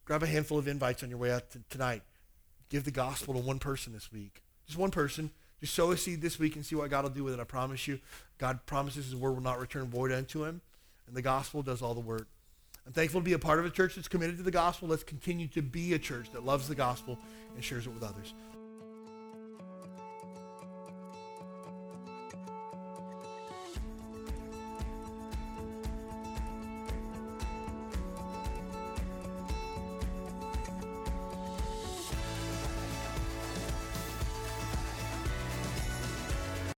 [0.06, 2.04] Grab a handful of invites on your way out to tonight.
[2.70, 4.44] Give the gospel to one person this week.
[4.68, 5.32] Just one person.
[5.62, 7.40] Just sow a seed this week and see what God will do with it.
[7.40, 8.00] I promise you.
[8.38, 10.62] God promises his word will not return void unto him
[11.12, 12.26] and the gospel does all the work.
[12.88, 14.88] I'm thankful to be a part of a church that's committed to the gospel.
[14.88, 17.20] Let's continue to be a church that loves the gospel
[17.54, 18.34] and shares it with others.